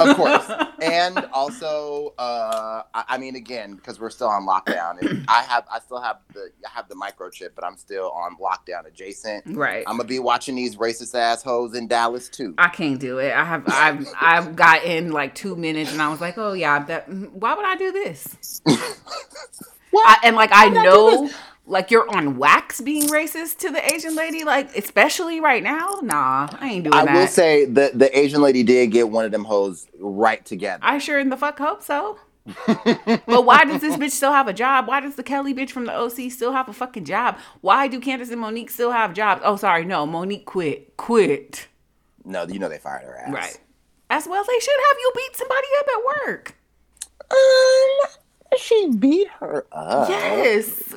[0.01, 0.51] of course.
[0.83, 5.65] And also, uh, I, I mean, again, because we're still on lockdown, and I have,
[5.73, 9.45] I still have the, I have the microchip, but I'm still on lockdown adjacent.
[9.47, 9.85] right.
[9.87, 12.55] I'm gonna be watching these racist assholes in Dallas too.
[12.59, 13.33] I can't do it.
[13.33, 16.83] I have I've I've got in like two minutes and I was like, oh yeah,
[16.87, 18.61] that why would I do this?
[19.95, 21.31] I, and like I I know
[21.67, 26.01] like you're on wax being racist to the Asian lady, like especially right now.
[26.03, 27.17] Nah, I ain't doing I that.
[27.17, 30.81] I will say the the Asian lady did get one of them hoes right together.
[30.83, 32.19] I sure in the fuck hope so.
[32.67, 34.89] but why does this bitch still have a job?
[34.89, 37.39] Why does the Kelly bitch from the OC still have a fucking job?
[37.61, 39.43] Why do Candiace and Monique still have jobs?
[39.45, 40.97] Oh, sorry, no, Monique quit.
[40.97, 41.69] Quit.
[42.25, 43.33] no, you know they fired her ass.
[43.33, 43.59] Right.
[44.11, 46.55] As well, they should have you beat somebody up at work.
[47.31, 48.11] Um,
[48.59, 50.09] she beat her up.
[50.09, 50.95] Yes.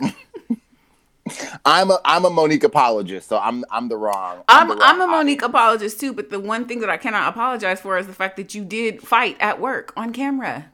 [1.66, 4.44] I'm a I'm a Monique apologist, so I'm I'm the wrong.
[4.48, 7.82] I'm the I'm a Monique apologist too, but the one thing that I cannot apologize
[7.82, 10.72] for is the fact that you did fight at work on camera.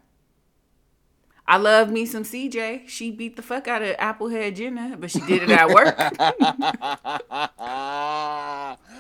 [1.48, 2.88] I love me some CJ.
[2.88, 5.98] She beat the fuck out of Applehead Jenna, but she did it at work.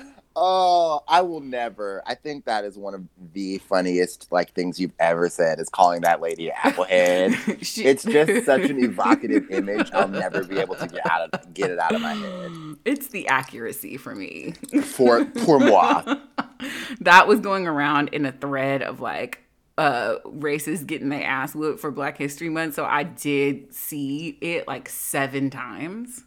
[0.36, 2.02] oh, I will never.
[2.06, 3.04] I think that is one of
[3.34, 7.64] the funniest like things you've ever said is calling that lady Applehead.
[7.66, 9.92] She- it's just such an evocative image.
[9.94, 12.52] I'll never be able to get out of get it out of my head.
[12.86, 14.54] It's the accuracy for me.
[14.84, 16.16] For pour moi.
[17.02, 19.40] that was going around in a thread of like
[19.78, 22.76] uh racists getting their ass whooped for Black History Month.
[22.76, 26.24] So I did see it like seven times.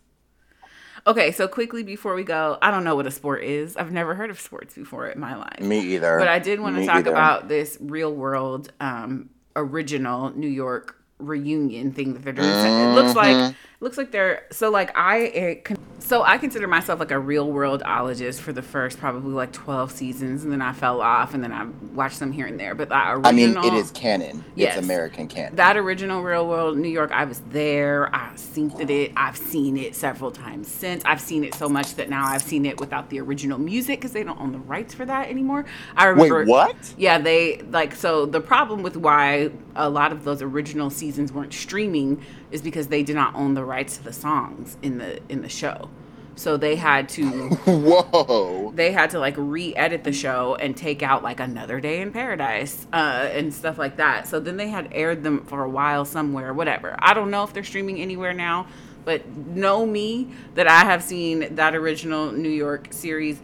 [1.06, 3.76] Okay, so quickly before we go, I don't know what a sport is.
[3.76, 5.60] I've never heard of sports before in my life.
[5.60, 6.18] Me either.
[6.18, 7.10] But I did want to talk either.
[7.10, 12.50] about this real world um original New York reunion thing that they're doing.
[12.50, 13.54] So It looks like Mm-hmm.
[13.84, 17.48] Looks like they're so like I eh, con- so I consider myself like a real
[17.48, 21.52] worldologist for the first probably like 12 seasons and then I fell off and then
[21.52, 21.64] I
[21.94, 22.74] watched them here and there.
[22.74, 24.44] But that original I mean, it is canon.
[24.54, 24.76] Yes.
[24.76, 25.56] It's American canon.
[25.56, 28.14] that original Real World New York, I was there.
[28.14, 29.12] I synced it.
[29.16, 31.02] I've seen it several times since.
[31.04, 34.12] I've seen it so much that now I've seen it without the original music because
[34.12, 35.66] they don't own the rights for that anymore.
[35.96, 36.44] I Wait, remember.
[36.50, 36.94] what?
[36.96, 41.52] Yeah, they like so the problem with why a lot of those original seasons weren't
[41.52, 42.22] streaming
[42.54, 45.48] is because they did not own the rights to the songs in the in the
[45.48, 45.90] show.
[46.36, 48.72] So they had to Whoa.
[48.74, 52.86] they had to like re-edit the show and take out like another day in paradise
[52.92, 54.26] uh, and stuff like that.
[54.26, 56.96] So then they had aired them for a while somewhere whatever.
[56.98, 58.66] I don't know if they're streaming anywhere now
[59.04, 63.38] but know me that i have seen that original new york series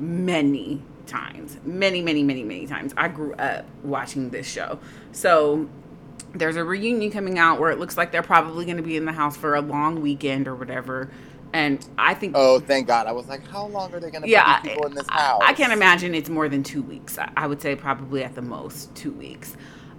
[0.00, 1.56] many times.
[1.64, 2.94] Many many many many times.
[2.96, 4.78] I grew up watching this show.
[5.12, 5.68] So
[6.34, 9.04] there's a reunion coming out where it looks like they're probably going to be in
[9.06, 11.10] the house for a long weekend or whatever
[11.52, 13.06] and i think Oh, thank God.
[13.06, 15.14] I was like, how long are they going to yeah, put people in this I,
[15.14, 15.42] house?
[15.42, 17.18] I can't imagine it's more than two weeks.
[17.18, 19.56] I, I would say probably at the most two weeks.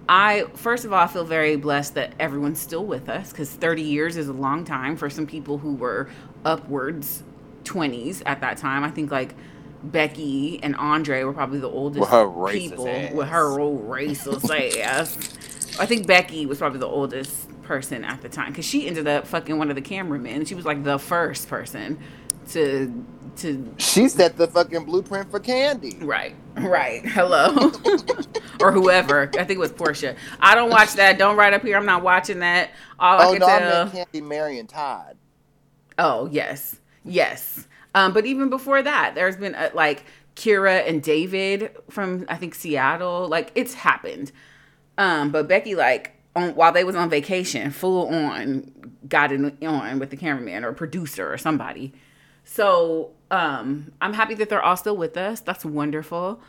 [0.09, 3.83] I first of all I feel very blessed that everyone's still with us because 30
[3.83, 6.09] years is a long time for some people who were
[6.45, 7.23] upwards
[7.65, 8.83] 20s at that time.
[8.83, 9.35] I think like
[9.83, 12.11] Becky and Andre were probably the oldest With
[12.45, 14.49] people with her old racist
[14.81, 15.37] ass.
[15.79, 19.27] I think Becky was probably the oldest person at the time because she ended up
[19.27, 20.45] fucking one of the cameramen.
[20.45, 21.99] She was like the first person
[22.51, 23.05] to
[23.37, 26.03] to She set the fucking blueprint for Kandi.
[26.05, 27.71] right right hello
[28.59, 29.23] or whoever.
[29.37, 30.15] I think it was Portia.
[30.39, 31.17] I don't watch that.
[31.17, 31.77] Don't write up here.
[31.77, 32.71] I'm not watching that.
[32.99, 33.61] All I Oh can no, I tell.
[33.61, 35.17] meant Kandi, Mary, and Todd.
[35.97, 37.67] Oh yes, yes.
[37.93, 40.05] Um, but even before that, there's been uh, like
[40.35, 43.27] Kira and David from I think Seattle.
[43.27, 44.31] Like it's happened.
[44.97, 48.71] Um, but Becky like on while they was on vacation, full on
[49.07, 51.93] got in on with the cameraman or producer or somebody.
[52.43, 55.39] So um, I'm happy that they're all still with us.
[55.39, 56.39] That's wonderful.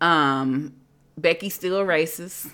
[0.00, 0.74] Um,
[1.16, 2.50] Becky's still a racist.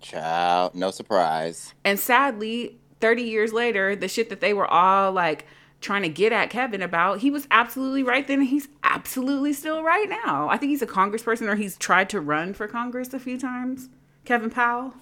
[0.00, 1.74] Child, no surprise.
[1.84, 5.46] And sadly, 30 years later, the shit that they were all like
[5.80, 10.08] trying to get at Kevin about, he was absolutely right then he's absolutely still right
[10.08, 10.48] now.
[10.48, 13.88] I think he's a congressperson or he's tried to run for Congress a few times.
[14.24, 14.94] Kevin Powell.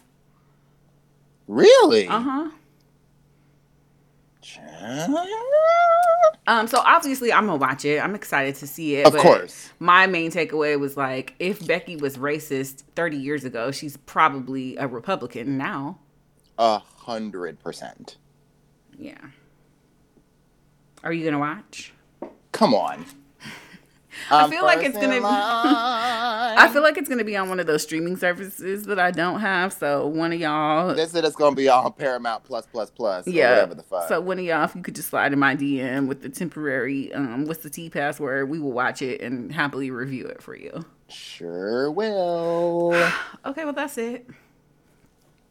[1.46, 2.06] Really?
[2.06, 2.50] Uh-huh.
[6.46, 8.02] Um, so obviously I'm gonna watch it.
[8.02, 9.06] I'm excited to see it.
[9.06, 9.70] Of but course.
[9.78, 14.86] My main takeaway was like, if Becky was racist 30 years ago, she's probably a
[14.86, 15.98] Republican now.
[16.58, 18.16] A hundred percent.
[18.98, 19.18] Yeah.
[21.04, 21.92] Are you gonna watch?
[22.52, 23.04] Come on.
[24.30, 26.58] I feel like it's gonna- line.
[26.58, 29.40] I feel like it's gonna be on one of those streaming services that I don't
[29.40, 29.72] have.
[29.72, 33.26] So one of y'all, They said it's gonna be on Paramount Plus Plus Plus.
[33.26, 33.50] yeah.
[33.50, 34.08] whatever the fuck.
[34.08, 37.12] So one of y'all, if you could just slide in my DM with the temporary,
[37.14, 38.48] um, what's the Tea password?
[38.50, 40.84] We will watch it and happily review it for you.
[41.08, 42.92] sure will.
[43.46, 44.26] Okay, well that's it.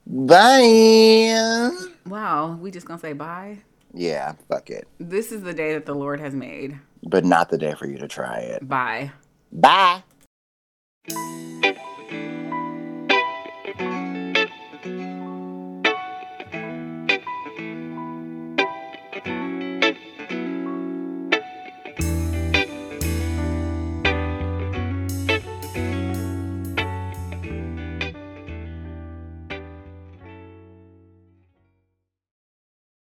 [0.05, 1.71] Bye.
[2.05, 3.59] Wow, we just gonna say bye.
[3.93, 4.87] Yeah, fuck it.
[4.99, 7.97] This is the day that the Lord has made but not the day for you
[7.97, 8.67] to try it.
[8.67, 9.11] Bye.
[9.51, 10.03] Bye.